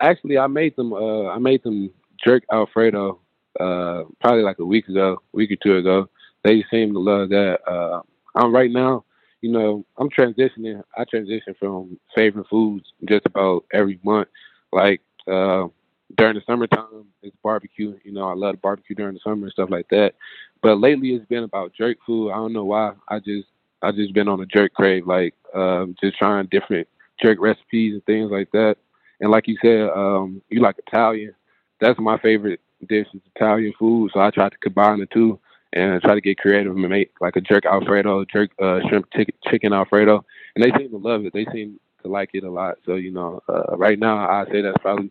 actually, 0.00 0.38
I 0.38 0.48
made 0.48 0.76
them. 0.76 0.92
Uh, 0.92 1.28
I 1.28 1.38
made 1.38 1.62
them 1.62 1.90
jerk 2.24 2.44
Alfredo 2.52 3.20
uh, 3.60 4.04
probably 4.20 4.42
like 4.42 4.58
a 4.58 4.64
week 4.64 4.88
ago, 4.88 5.22
week 5.32 5.50
or 5.50 5.56
two 5.62 5.76
ago. 5.76 6.08
They 6.44 6.64
seem 6.70 6.92
to 6.92 6.98
love 6.98 7.30
that. 7.30 7.58
Uh, 7.66 8.02
I'm 8.34 8.54
right 8.54 8.70
now, 8.70 9.04
you 9.40 9.50
know, 9.50 9.84
I'm 9.96 10.10
transitioning. 10.10 10.82
I 10.96 11.04
transition 11.04 11.54
from 11.58 11.98
favorite 12.14 12.46
foods 12.48 12.86
just 13.08 13.26
about 13.26 13.64
every 13.72 13.98
month. 14.04 14.28
Like 14.72 15.00
uh, 15.30 15.68
during 16.16 16.34
the 16.34 16.42
summertime, 16.46 17.06
it's 17.22 17.36
barbecue. 17.42 17.98
You 18.04 18.12
know, 18.12 18.28
I 18.28 18.34
love 18.34 18.60
barbecue 18.60 18.96
during 18.96 19.14
the 19.14 19.20
summer 19.22 19.44
and 19.44 19.52
stuff 19.52 19.70
like 19.70 19.88
that. 19.90 20.14
But 20.62 20.80
lately, 20.80 21.10
it's 21.14 21.26
been 21.26 21.44
about 21.44 21.72
jerk 21.74 21.98
food. 22.06 22.30
I 22.30 22.36
don't 22.36 22.52
know 22.52 22.64
why. 22.64 22.92
I 23.08 23.18
just 23.18 23.48
I 23.82 23.92
just 23.92 24.14
been 24.14 24.28
on 24.28 24.40
a 24.40 24.46
jerk 24.46 24.72
crave, 24.74 25.06
like 25.06 25.34
uh, 25.54 25.86
just 26.02 26.16
trying 26.18 26.46
different 26.50 26.88
jerk 27.22 27.38
recipes 27.40 27.92
and 27.94 28.04
things 28.06 28.30
like 28.30 28.50
that. 28.52 28.76
And 29.20 29.30
like 29.30 29.46
you 29.46 29.56
said, 29.62 29.88
um, 29.90 30.42
you 30.50 30.60
like 30.60 30.76
Italian. 30.86 31.34
That's 31.80 31.98
my 32.00 32.18
favorite 32.18 32.60
dish 32.84 33.06
is 33.14 33.20
Italian 33.34 33.72
food, 33.78 34.10
so 34.12 34.20
I 34.20 34.30
tried 34.30 34.52
to 34.52 34.58
combine 34.58 35.00
the 35.00 35.06
two 35.06 35.38
and 35.72 36.00
try 36.02 36.14
to 36.14 36.20
get 36.20 36.38
creative 36.38 36.72
and 36.72 36.88
make 36.88 37.12
like 37.20 37.36
a 37.36 37.40
jerk 37.40 37.66
Alfredo, 37.66 38.24
jerk 38.26 38.50
uh, 38.62 38.80
shrimp 38.88 39.06
chicken 39.48 39.72
Alfredo, 39.72 40.24
and 40.54 40.64
they 40.64 40.70
seem 40.78 40.90
to 40.90 40.96
love 40.96 41.24
it. 41.24 41.32
They 41.32 41.46
seem 41.52 41.80
to 42.02 42.08
like 42.08 42.30
it 42.32 42.44
a 42.44 42.50
lot. 42.50 42.76
So 42.86 42.94
you 42.94 43.10
know, 43.10 43.40
uh, 43.48 43.76
right 43.76 43.98
now 43.98 44.18
I 44.18 44.44
say 44.50 44.62
that's 44.62 44.78
probably 44.80 45.10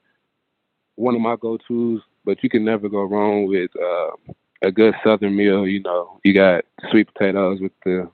one 0.96 1.16
of 1.16 1.22
my 1.22 1.36
go-tos. 1.36 2.02
But 2.26 2.42
you 2.42 2.50
can 2.50 2.64
never 2.64 2.88
go 2.88 3.04
wrong 3.04 3.48
with 3.48 3.72
uh, 3.76 4.34
a 4.62 4.72
good 4.72 4.96
Southern 5.04 5.36
meal. 5.36 5.68
You 5.68 5.82
know, 5.82 6.22
you 6.24 6.34
got 6.34 6.64
sweet 6.90 7.14
potatoes 7.14 7.60
with 7.60 7.74
the 7.84 8.10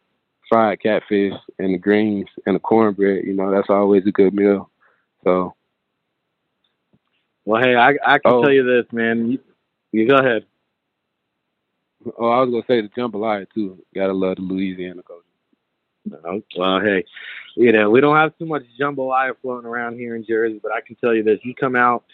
fried 0.50 0.82
catfish 0.82 1.34
and 1.60 1.76
the 1.76 1.78
greens 1.78 2.28
and 2.48 2.56
the 2.56 2.60
cornbread. 2.60 3.26
You 3.26 3.36
know, 3.36 3.52
that's 3.52 3.69
always 3.69 4.08
a 4.08 4.12
good 4.12 4.34
meal. 4.34 4.72
So 5.24 5.54
well, 7.45 7.62
hey, 7.62 7.76
I 7.76 7.89
I 8.06 8.17
can 8.17 8.34
oh. 8.34 8.41
tell 8.41 8.52
you 8.52 8.63
this, 8.63 8.91
man. 8.91 9.38
You, 9.91 10.08
go 10.08 10.17
ahead. 10.17 10.45
Oh, 12.17 12.30
I 12.30 12.41
was 12.41 12.49
gonna 12.49 12.63
say 12.67 12.82
the 12.82 12.89
jambalaya 12.89 13.45
too. 13.54 13.84
Gotta 13.93 14.13
love 14.13 14.38
the 14.38 14.41
Louisiana 14.43 15.02
culture. 15.04 15.23
No, 16.06 16.41
well, 16.58 16.80
hey, 16.80 17.04
you 17.56 17.71
know 17.71 17.89
we 17.89 17.99
don't 17.99 18.15
have 18.15 18.38
too 18.38 18.45
much 18.45 18.63
jambalaya 18.80 19.34
floating 19.41 19.67
around 19.67 19.97
here 19.97 20.15
in 20.15 20.25
Jersey, 20.25 20.60
but 20.62 20.71
I 20.71 20.82
can 20.82 20.95
tell 20.95 21.13
you 21.13 21.23
this: 21.23 21.39
you 21.43 21.54
come 21.54 21.75
out 21.75 22.06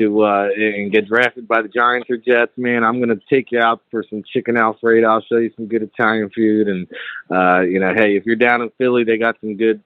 to 0.00 0.22
uh 0.24 0.48
and 0.56 0.90
get 0.90 1.06
drafted 1.06 1.46
by 1.46 1.62
the 1.62 1.68
Giants 1.68 2.10
or 2.10 2.16
Jets, 2.16 2.52
man, 2.56 2.82
I'm 2.82 2.98
gonna 2.98 3.20
take 3.28 3.52
you 3.52 3.60
out 3.60 3.82
for 3.90 4.04
some 4.08 4.22
chicken 4.32 4.56
Alfredo. 4.56 5.06
I'll 5.06 5.22
show 5.22 5.36
you 5.36 5.52
some 5.56 5.66
good 5.66 5.82
Italian 5.82 6.30
food, 6.34 6.68
and 6.68 6.88
uh, 7.30 7.60
you 7.60 7.78
know, 7.78 7.92
hey, 7.94 8.16
if 8.16 8.26
you're 8.26 8.36
down 8.36 8.62
in 8.62 8.70
Philly, 8.78 9.04
they 9.04 9.16
got 9.16 9.36
some 9.40 9.56
good 9.56 9.82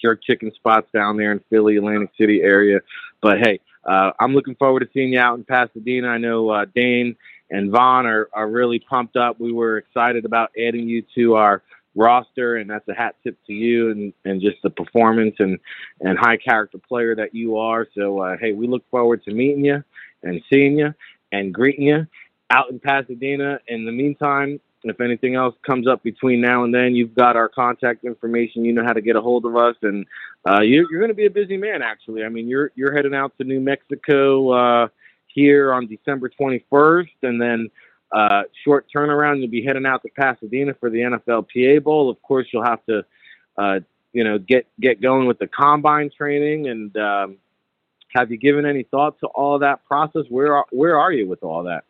jerk 0.00 0.22
chicken 0.22 0.52
spots 0.54 0.88
down 0.92 1.16
there 1.16 1.32
in 1.32 1.40
Philly, 1.50 1.76
Atlantic 1.76 2.10
City 2.18 2.42
area. 2.42 2.80
But 3.20 3.38
hey, 3.38 3.60
uh, 3.84 4.12
I'm 4.20 4.34
looking 4.34 4.54
forward 4.56 4.80
to 4.80 4.88
seeing 4.92 5.12
you 5.12 5.20
out 5.20 5.38
in 5.38 5.44
Pasadena. 5.44 6.08
I 6.08 6.18
know 6.18 6.50
uh, 6.50 6.66
Dane 6.74 7.16
and 7.50 7.70
Von 7.70 8.06
are, 8.06 8.28
are 8.32 8.48
really 8.48 8.78
pumped 8.78 9.16
up. 9.16 9.40
We 9.40 9.52
were 9.52 9.78
excited 9.78 10.24
about 10.24 10.50
adding 10.58 10.88
you 10.88 11.02
to 11.14 11.34
our 11.34 11.62
roster, 11.94 12.56
and 12.56 12.70
that's 12.70 12.86
a 12.88 12.94
hat 12.94 13.16
tip 13.22 13.36
to 13.46 13.52
you 13.52 13.90
and, 13.90 14.12
and 14.24 14.40
just 14.40 14.58
the 14.62 14.70
performance 14.70 15.36
and, 15.38 15.58
and 16.00 16.18
high 16.18 16.36
character 16.36 16.78
player 16.78 17.16
that 17.16 17.34
you 17.34 17.56
are. 17.56 17.86
So, 17.94 18.20
uh, 18.20 18.36
hey, 18.40 18.52
we 18.52 18.66
look 18.66 18.88
forward 18.90 19.24
to 19.24 19.32
meeting 19.32 19.64
you 19.64 19.82
and 20.22 20.40
seeing 20.50 20.78
you 20.78 20.94
and 21.32 21.52
greeting 21.52 21.86
you 21.86 22.06
out 22.50 22.70
in 22.70 22.78
Pasadena. 22.78 23.58
In 23.68 23.84
the 23.84 23.92
meantime, 23.92 24.60
if 24.84 25.00
anything 25.00 25.34
else 25.34 25.54
comes 25.66 25.86
up 25.86 26.02
between 26.02 26.40
now 26.40 26.64
and 26.64 26.74
then, 26.74 26.94
you've 26.94 27.14
got 27.14 27.36
our 27.36 27.48
contact 27.48 28.04
information. 28.04 28.64
You 28.64 28.72
know 28.72 28.84
how 28.84 28.94
to 28.94 29.02
get 29.02 29.16
a 29.16 29.20
hold 29.20 29.44
of 29.44 29.56
us, 29.56 29.76
and 29.82 30.06
uh, 30.48 30.60
you, 30.60 30.82
are 30.82 30.86
you're 30.90 31.00
going 31.00 31.08
to 31.08 31.14
be 31.14 31.26
a 31.26 31.30
busy 31.30 31.56
man. 31.56 31.82
Actually, 31.82 32.24
I 32.24 32.30
mean, 32.30 32.48
you're 32.48 32.72
you're 32.76 32.94
heading 32.94 33.14
out 33.14 33.36
to 33.38 33.44
New 33.44 33.60
Mexico 33.60 34.50
uh, 34.52 34.88
here 35.26 35.72
on 35.74 35.86
December 35.86 36.30
21st, 36.30 37.08
and 37.22 37.40
then 37.40 37.70
uh, 38.12 38.42
short 38.64 38.86
turnaround. 38.94 39.40
You'll 39.40 39.50
be 39.50 39.64
heading 39.64 39.86
out 39.86 40.02
to 40.02 40.08
Pasadena 40.16 40.74
for 40.80 40.88
the 40.90 41.00
NFLPA 41.00 41.82
Bowl. 41.82 42.08
Of 42.08 42.20
course, 42.22 42.46
you'll 42.52 42.64
have 42.64 42.84
to, 42.86 43.04
uh, 43.58 43.80
you 44.12 44.24
know, 44.24 44.38
get 44.38 44.66
get 44.80 45.02
going 45.02 45.26
with 45.26 45.38
the 45.38 45.46
combine 45.46 46.10
training. 46.16 46.68
And 46.68 46.96
um, 46.96 47.36
have 48.14 48.30
you 48.30 48.36
given 48.36 48.66
any 48.66 48.84
thought 48.84 49.20
to 49.20 49.26
all 49.26 49.58
that 49.60 49.84
process? 49.84 50.22
Where 50.28 50.56
are, 50.56 50.66
where 50.70 50.98
are 50.98 51.12
you 51.12 51.28
with 51.28 51.42
all 51.42 51.64
that? 51.64 51.84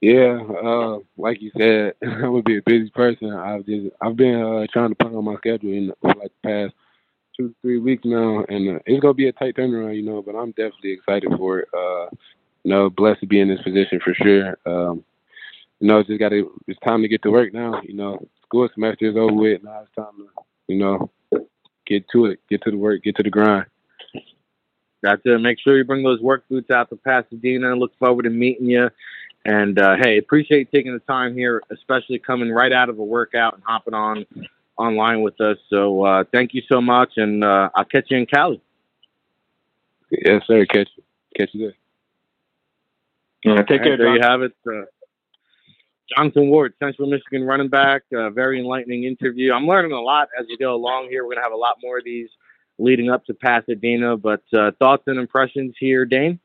Yeah, 0.00 0.38
uh, 0.62 0.98
like 1.16 1.42
you 1.42 1.50
said, 1.56 1.94
I'm 2.02 2.20
gonna 2.20 2.42
be 2.42 2.58
a 2.58 2.62
busy 2.62 2.90
person. 2.90 3.32
I've 3.32 3.66
just 3.66 3.88
I've 4.00 4.16
been 4.16 4.40
uh, 4.40 4.66
trying 4.72 4.90
to 4.90 4.94
put 4.94 5.14
on 5.14 5.24
my 5.24 5.36
schedule 5.36 5.72
in 5.72 5.92
like 6.02 6.30
the 6.42 6.48
past 6.48 6.74
two 7.36 7.54
three 7.62 7.78
weeks 7.78 8.04
now, 8.04 8.44
and 8.48 8.76
uh, 8.76 8.78
it's 8.86 9.00
gonna 9.00 9.14
be 9.14 9.28
a 9.28 9.32
tight 9.32 9.56
turnaround, 9.56 9.96
you 9.96 10.04
know. 10.04 10.22
But 10.22 10.36
I'm 10.36 10.50
definitely 10.50 10.92
excited 10.92 11.32
for 11.36 11.60
it. 11.60 11.68
Uh, 11.74 12.06
you 12.62 12.70
know, 12.70 12.90
blessed 12.90 13.20
to 13.20 13.26
be 13.26 13.40
in 13.40 13.48
this 13.48 13.62
position 13.62 13.98
for 14.04 14.14
sure. 14.14 14.56
Um, 14.66 15.04
you 15.80 15.88
know, 15.88 16.02
just 16.04 16.20
got 16.20 16.30
to. 16.30 16.50
It's 16.68 16.78
time 16.80 17.02
to 17.02 17.08
get 17.08 17.22
to 17.22 17.30
work 17.30 17.52
now. 17.52 17.80
You 17.82 17.94
know, 17.94 18.24
school 18.44 18.68
semester 18.72 19.06
is 19.06 19.16
over 19.16 19.34
with. 19.34 19.64
Now 19.64 19.82
it's 19.82 19.94
time 19.96 20.16
to, 20.18 20.28
you 20.68 20.78
know, 20.78 21.10
get 21.86 22.08
to 22.10 22.26
it, 22.26 22.40
get 22.48 22.62
to 22.62 22.70
the 22.70 22.76
work, 22.76 23.02
get 23.02 23.16
to 23.16 23.22
the 23.24 23.30
grind. 23.30 23.66
Got 25.04 25.22
to 25.24 25.38
make 25.38 25.58
sure 25.60 25.76
you 25.76 25.84
bring 25.84 26.02
those 26.02 26.20
work 26.20 26.44
boots 26.48 26.70
out 26.70 26.90
to 26.90 26.96
Pasadena. 26.96 27.74
Look 27.76 27.96
forward 27.98 28.24
to 28.24 28.30
meeting 28.30 28.66
you 28.66 28.90
And 29.48 29.78
uh, 29.78 29.96
hey, 29.98 30.18
appreciate 30.18 30.70
taking 30.70 30.92
the 30.92 30.98
time 30.98 31.34
here, 31.34 31.62
especially 31.70 32.18
coming 32.18 32.52
right 32.52 32.70
out 32.70 32.90
of 32.90 32.98
a 32.98 33.02
workout 33.02 33.54
and 33.54 33.62
hopping 33.64 33.94
on 33.94 34.26
online 34.76 35.22
with 35.22 35.40
us. 35.40 35.56
So 35.70 36.04
uh, 36.04 36.24
thank 36.30 36.52
you 36.52 36.60
so 36.70 36.82
much, 36.82 37.12
and 37.16 37.42
uh, 37.42 37.70
I'll 37.74 37.86
catch 37.86 38.10
you 38.10 38.18
in 38.18 38.26
Cali. 38.26 38.60
Yes, 40.10 40.42
sir. 40.46 40.66
Catch 40.66 40.90
you. 40.94 41.02
Catch 41.34 41.48
you 41.54 41.72
there. 43.42 43.64
Take 43.64 43.84
care. 43.84 43.96
There 43.96 44.14
you 44.14 44.20
have 44.20 44.42
it. 44.42 44.52
Uh, 44.66 44.82
Jonathan 46.14 46.50
Ward, 46.50 46.74
Central 46.78 47.08
Michigan 47.08 47.44
running 47.44 47.68
back. 47.68 48.02
Uh, 48.14 48.28
very 48.28 48.60
enlightening 48.60 49.04
interview. 49.04 49.54
I'm 49.54 49.66
learning 49.66 49.92
a 49.92 50.00
lot 50.02 50.28
as 50.38 50.44
we 50.46 50.58
go 50.58 50.74
along 50.74 51.08
here. 51.08 51.24
We're 51.24 51.36
going 51.36 51.38
to 51.38 51.44
have 51.44 51.52
a 51.52 51.56
lot 51.56 51.76
more 51.82 51.96
of 51.96 52.04
these 52.04 52.28
leading 52.78 53.08
up 53.08 53.24
to 53.24 53.32
Pasadena. 53.32 54.18
But 54.18 54.42
uh, 54.52 54.72
thoughts 54.78 55.04
and 55.06 55.18
impressions 55.18 55.74
here, 55.80 56.04
Dane? 56.04 56.38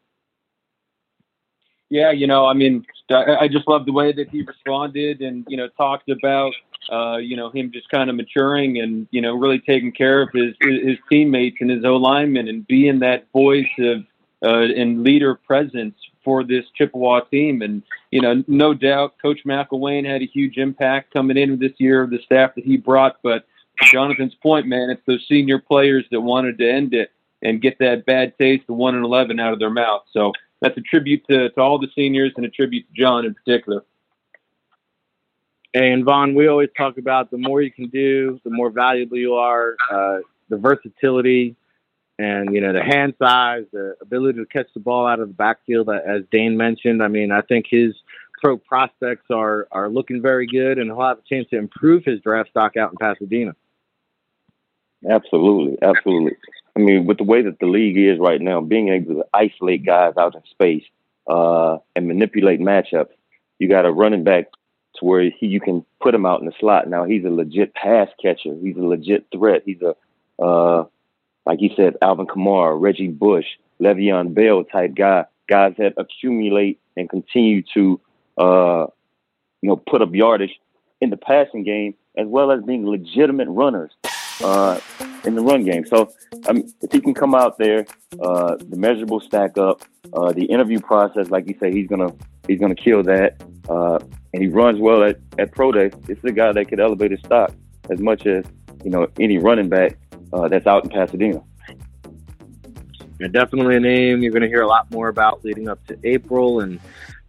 Yeah, 1.94 2.10
you 2.10 2.26
know, 2.26 2.48
I 2.48 2.54
mean, 2.54 2.88
I 3.12 3.48
just 3.48 3.68
love 3.68 3.86
the 3.86 3.92
way 3.92 4.12
that 4.14 4.28
he 4.30 4.42
responded 4.42 5.22
and, 5.22 5.46
you 5.48 5.56
know, 5.56 5.68
talked 5.78 6.10
about, 6.10 6.52
uh, 6.92 7.18
you 7.18 7.38
know, 7.38 7.52
him 7.52 7.72
just 7.72 7.88
kind 7.90 8.10
of 8.10 8.16
maturing 8.16 8.80
and, 8.80 9.08
you 9.12 9.22
know, 9.22 9.36
really 9.36 9.60
taking 9.60 9.92
care 9.92 10.24
of 10.24 10.30
his 10.34 10.56
his 10.60 10.98
teammates 11.08 11.58
and 11.62 11.70
his 11.70 11.86
O 11.86 11.98
linemen 11.98 12.48
and 12.48 12.66
being 12.66 12.98
that 13.02 13.28
voice 13.32 13.70
of 13.78 14.00
uh, 14.44 14.74
and 14.76 15.04
leader 15.04 15.36
presence 15.36 15.94
for 16.24 16.44
this 16.44 16.66
Chippewa 16.76 17.20
team. 17.30 17.62
And, 17.62 17.84
you 18.10 18.22
know, 18.22 18.44
no 18.48 18.74
doubt 18.74 19.14
Coach 19.22 19.42
McElwain 19.46 20.04
had 20.04 20.24
a 20.24 20.26
huge 20.26 20.58
impact 20.58 21.14
coming 21.14 21.38
in 21.38 21.60
this 21.60 21.74
year, 21.78 22.02
of 22.02 22.10
the 22.10 22.24
staff 22.26 22.56
that 22.56 22.66
he 22.66 22.76
brought. 22.76 23.18
But 23.22 23.46
Jonathan's 23.84 24.34
point, 24.34 24.66
man, 24.66 24.90
it's 24.90 25.06
those 25.06 25.24
senior 25.30 25.60
players 25.60 26.06
that 26.10 26.22
wanted 26.22 26.58
to 26.58 26.68
end 26.68 26.96
it 26.96 27.12
and 27.44 27.62
get 27.62 27.78
that 27.78 28.08
bad 28.08 28.34
taste 28.40 28.64
of 28.68 28.78
1 28.78 28.96
and 28.96 29.06
11 29.06 29.40
out 29.40 29.54
of 29.54 29.60
their 29.60 29.70
mouth. 29.70 30.02
So 30.12 30.32
that's 30.64 30.78
a 30.78 30.82
tribute 30.82 31.24
to, 31.30 31.50
to 31.50 31.62
all 31.62 31.78
the 31.78 31.90
seniors 31.94 32.32
and 32.38 32.46
a 32.46 32.50
tribute 32.50 32.88
to 32.88 33.02
John 33.02 33.26
in 33.26 33.34
particular. 33.36 33.84
And 35.74 36.06
Von, 36.06 36.36
we 36.36 36.48
always 36.48 36.70
talk 36.78 36.98
about 36.98 37.32
the 37.32 37.38
more 37.38 37.62
you 37.62 37.72
can 37.72 37.90
do, 37.90 38.40
the 38.44 38.50
more 38.50 38.70
valuable 38.70 39.18
you 39.18 39.34
are. 39.34 39.76
Uh, 39.92 40.20
the 40.50 40.58
versatility, 40.58 41.56
and 42.20 42.54
you 42.54 42.62
know 42.62 42.74
the 42.74 42.84
hand 42.84 43.16
size, 43.20 43.66
the 43.74 43.96
ability 44.02 44.40
to 44.40 44.46
catch 44.46 44.68
the 44.74 44.80
ball 44.80 45.08
out 45.08 45.20
of 45.20 45.28
the 45.28 45.34
backfield, 45.34 45.90
as 45.90 46.22
Dane 46.32 46.56
mentioned. 46.56 47.02
I 47.02 47.08
mean, 47.08 47.32
I 47.32 47.42
think 47.42 47.66
his 47.70 47.94
pro 48.42 48.58
prospects 48.58 49.26
are 49.32 49.68
are 49.72 49.90
looking 49.90 50.22
very 50.22 50.48
good, 50.48 50.78
and 50.78 50.92
he'll 50.92 51.02
have 51.02 51.20
a 51.20 51.28
chance 51.28 51.50
to 51.50 51.58
improve 51.58 52.06
his 52.06 52.22
draft 52.22 52.52
stock 52.52 52.78
out 52.78 52.92
in 52.92 52.98
Pasadena. 52.98 53.56
Absolutely, 55.10 55.78
absolutely. 55.82 56.38
I 56.76 56.80
mean, 56.80 57.06
with 57.06 57.18
the 57.18 57.24
way 57.24 57.42
that 57.44 57.60
the 57.60 57.68
league 57.68 57.98
is 57.98 58.20
right 58.20 58.42
now, 58.42 58.62
being 58.62 58.90
able 58.90 59.16
to 59.16 59.26
isolate 59.34 59.86
guys 59.86 60.14
out 60.18 60.36
in 60.36 60.42
space 60.50 60.84
uh, 61.28 61.78
and 61.96 62.08
manipulate 62.08 62.60
matchups, 62.60 63.12
you 63.60 63.70
got 63.70 63.86
a 63.86 63.92
running 63.92 64.24
back 64.24 64.46
to 64.96 65.06
where 65.06 65.30
he, 65.30 65.48
you 65.48 65.60
can 65.60 65.86
put 66.02 66.16
him 66.16 66.26
out 66.26 66.40
in 66.40 66.46
the 66.46 66.54
slot. 66.60 66.90
Now 66.90 67.04
he's 67.04 67.26
a 67.26 67.30
legit 67.30 67.74
pass 67.76 68.10
catcher. 68.22 68.56
He's 68.62 68.76
a 68.76 68.82
legit 68.82 69.28
threat. 69.32 69.64
He's 69.66 69.82
a 69.82 69.96
uh, 70.44 70.86
like 71.46 71.62
you 71.62 71.70
said, 71.76 71.98
Alvin 72.02 72.26
Kamara, 72.26 72.80
Reggie 72.80 73.08
Bush, 73.08 73.46
Le'Veon 73.82 74.34
Bell 74.34 74.64
type 74.64 74.96
guy, 74.96 75.26
guys 75.48 75.74
that 75.78 75.94
accumulate 75.98 76.80
and 76.96 77.10
continue 77.10 77.64
to, 77.74 78.00
uh, 78.38 78.88
you 79.62 79.70
know, 79.70 79.76
put 79.76 80.02
up 80.02 80.14
yardage 80.14 80.58
in 81.02 81.10
the 81.10 81.18
passing 81.18 81.64
game 81.64 81.96
as 82.18 82.28
well 82.28 82.52
as 82.52 82.64
being 82.64 82.88
legitimate 82.88 83.50
runners 83.50 83.92
uh, 84.42 84.80
in 85.26 85.36
the 85.36 85.42
run 85.42 85.64
game. 85.64 85.86
So 85.86 86.12
um, 86.48 86.64
if 86.82 86.92
he 86.92 87.00
can 87.00 87.14
come 87.14 87.36
out 87.36 87.58
there, 87.58 87.86
uh, 88.22 88.56
the 88.56 88.78
measurables 88.78 89.24
stack 89.24 89.58
up. 89.58 89.82
Uh, 90.14 90.32
the 90.32 90.46
interview 90.46 90.80
process, 90.80 91.30
like 91.32 91.48
you 91.48 91.56
say, 91.60 91.72
he's 91.72 91.88
gonna 91.88 92.14
he's 92.48 92.60
gonna 92.60 92.76
kill 92.76 93.02
that, 93.04 93.42
uh, 93.68 93.98
and 94.34 94.44
he 94.44 94.48
runs 94.48 94.80
well 94.80 95.04
at, 95.04 95.18
at 95.40 95.52
pro 95.52 95.72
day. 95.72 95.90
This 96.02 96.18
is 96.20 96.26
a 96.26 96.32
guy 96.32 96.52
that 96.52 96.68
could 96.68 96.80
elevate 96.80 97.12
his 97.12 97.20
stock 97.22 97.52
as 97.90 98.00
much 98.00 98.26
as 98.28 98.46
you 98.84 98.92
know 98.92 99.08
any 99.20 99.38
running 99.40 99.70
back 99.70 99.98
uh, 100.32 100.48
that's 100.48 100.68
out 100.68 100.84
in 100.84 100.90
Pasadena. 100.90 101.42
Yeah, 103.20 103.28
definitely 103.28 103.78
a 103.78 103.80
name 103.80 104.22
you're 104.22 104.32
going 104.32 104.42
to 104.42 104.48
hear 104.48 104.64
a 104.64 104.68
lot 104.68 104.90
more 104.92 105.08
about 105.08 105.46
leading 105.46 105.70
up 105.70 105.86
to 105.88 105.98
April. 106.04 106.62
And 106.62 106.80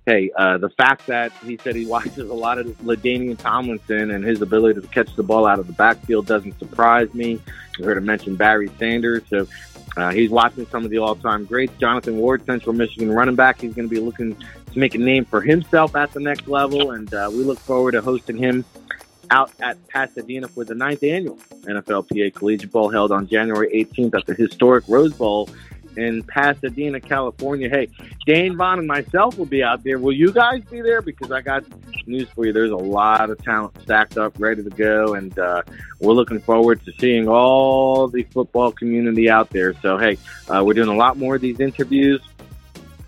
hey, 0.07 0.31
uh, 0.37 0.59
the 0.59 0.69
fact 0.71 1.07
that 1.07 1.33
he 1.45 1.57
said 1.57 1.75
he 1.75 1.87
watches 1.87 2.29
a 2.29 2.35
lot 2.35 2.59
of 2.59 2.67
LaDainian 2.79 3.39
Tomlinson 3.39 4.11
and 4.11 4.25
his 4.25 4.43
ability 4.43 4.81
to 4.81 4.87
catch 4.89 5.15
the 5.17 5.23
ball 5.23 5.47
out 5.47 5.59
of 5.59 5.67
the 5.67 5.73
backfield 5.73 6.27
doesn't 6.27 6.59
surprise 6.59 7.13
me. 7.15 7.41
You 7.79 7.85
heard 7.85 7.97
him 7.97 8.05
mention 8.05 8.37
Barry 8.37 8.71
Sanders, 8.79 9.23
so 9.29 9.47
uh, 9.97 10.11
he's 10.11 10.31
watching 10.31 10.67
some 10.67 10.85
of 10.85 10.91
the 10.91 10.99
all-time 10.99 11.45
greats. 11.45 11.73
Jonathan 11.79 12.19
Ward, 12.19 12.45
Central 12.45 12.75
Michigan 12.75 13.11
running 13.11 13.35
back. 13.35 13.61
He's 13.61 13.75
going 13.75 13.89
to 13.89 13.95
be 13.95 14.01
looking 14.01 14.37
to 14.73 14.79
make 14.79 14.95
a 14.95 14.99
name 14.99 15.25
for 15.25 15.41
himself 15.41 15.97
at 15.97 16.13
the 16.13 16.21
next 16.21 16.49
level, 16.49 16.93
and 16.93 17.13
uh, 17.15 17.31
we 17.33 17.39
look 17.39 17.59
forward 17.61 17.93
to 17.93 18.03
hosting 18.03 18.37
him 18.37 18.65
out 19.31 19.51
at 19.61 19.77
Pasadena 19.89 20.49
for 20.49 20.65
the 20.65 20.75
ninth 20.75 21.03
annual 21.03 21.39
NFLPA 21.63 22.35
Collegiate 22.35 22.71
Bowl 22.71 22.91
held 22.91 23.11
on 23.11 23.27
January 23.27 23.71
18th 23.73 24.15
at 24.15 24.27
the 24.27 24.35
historic 24.35 24.85
Rose 24.87 25.15
Bowl 25.15 25.49
in 25.97 26.23
Pasadena, 26.25 27.01
California. 27.01 27.69
Hey, 27.69 27.89
Dane 28.27 28.57
Von 28.57 28.79
and 28.79 28.89
myself 28.89 29.39
will 29.39 29.47
be 29.47 29.63
out 29.63 29.83
there. 29.85 29.99
Will 29.99 30.13
you 30.13 30.33
guys 30.33 30.63
be 30.65 30.81
there? 30.81 31.03
Because 31.03 31.31
I 31.31 31.41
got 31.41 31.65
news 32.07 32.29
for 32.31 32.47
you. 32.47 32.53
There's 32.53 32.71
a 32.71 32.77
lot 32.77 33.31
of 33.31 33.43
talent 33.43 33.81
stacked 33.83 34.19
up, 34.19 34.35
ready 34.39 34.63
to 34.63 34.71
go, 34.71 35.15
and 35.15 35.37
uh, 35.39 35.63
we're 36.01 36.13
looking 36.13 36.41
forward 36.41 36.85
to 36.85 36.93
seeing 36.99 37.29
all 37.29 38.09
the 38.09 38.23
football 38.25 38.73
community 38.73 39.31
out 39.31 39.51
there. 39.51 39.75
So, 39.81 39.99
hey, 39.99 40.19
uh, 40.49 40.63
we're 40.65 40.75
doing 40.75 40.89
a 40.89 40.97
lot 40.97 41.17
more 41.17 41.37
of 41.37 41.41
these 41.41 41.61
interviews. 41.61 42.21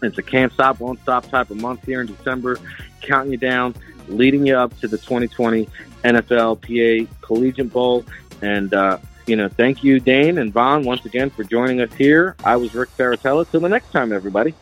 It's 0.02 0.18
a 0.18 0.22
can't 0.22 0.52
stop, 0.52 0.80
won't 0.80 1.00
stop 1.00 1.28
type 1.28 1.50
of 1.50 1.56
month 1.56 1.84
here 1.84 2.00
in 2.00 2.06
December, 2.06 2.58
counting 3.00 3.32
you 3.32 3.38
down, 3.38 3.74
leading 4.08 4.46
you 4.46 4.56
up 4.56 4.78
to 4.80 4.88
the 4.88 4.98
2020 4.98 5.68
NFLPA 6.04 7.08
Collegiate 7.22 7.72
Bowl. 7.72 8.04
And, 8.42 8.74
uh, 8.74 8.98
you 9.26 9.36
know, 9.36 9.48
thank 9.48 9.82
you, 9.82 10.00
Dane 10.00 10.38
and 10.38 10.52
Von, 10.52 10.84
once 10.84 11.04
again 11.04 11.30
for 11.30 11.44
joining 11.44 11.80
us 11.80 11.92
here. 11.94 12.36
I 12.44 12.56
was 12.56 12.74
Ric 12.74 12.90
Serritella. 12.96 13.48
Till 13.50 13.60
the 13.60 13.68
next 13.68 13.90
time, 13.90 14.12
everybody. 14.12 14.54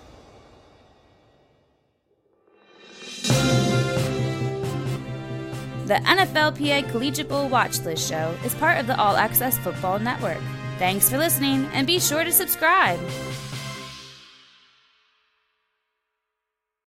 The 5.87 5.97
NFLPA 5.97 6.91
Collegiate 6.91 7.29
Bowl 7.29 7.49
Watch 7.49 7.81
List 7.81 8.09
Show 8.09 8.35
is 8.43 8.55
part 8.55 8.79
of 8.79 8.87
the 8.87 8.99
All 8.99 9.17
Access 9.17 9.59
Football 9.59 9.99
Network. 9.99 10.41
Thanks 10.79 11.11
for 11.11 11.19
listening, 11.19 11.67
and 11.75 11.87
be 11.87 12.01
sure 12.01 12.25
to 12.25 12.33
subscribe. 12.33 12.99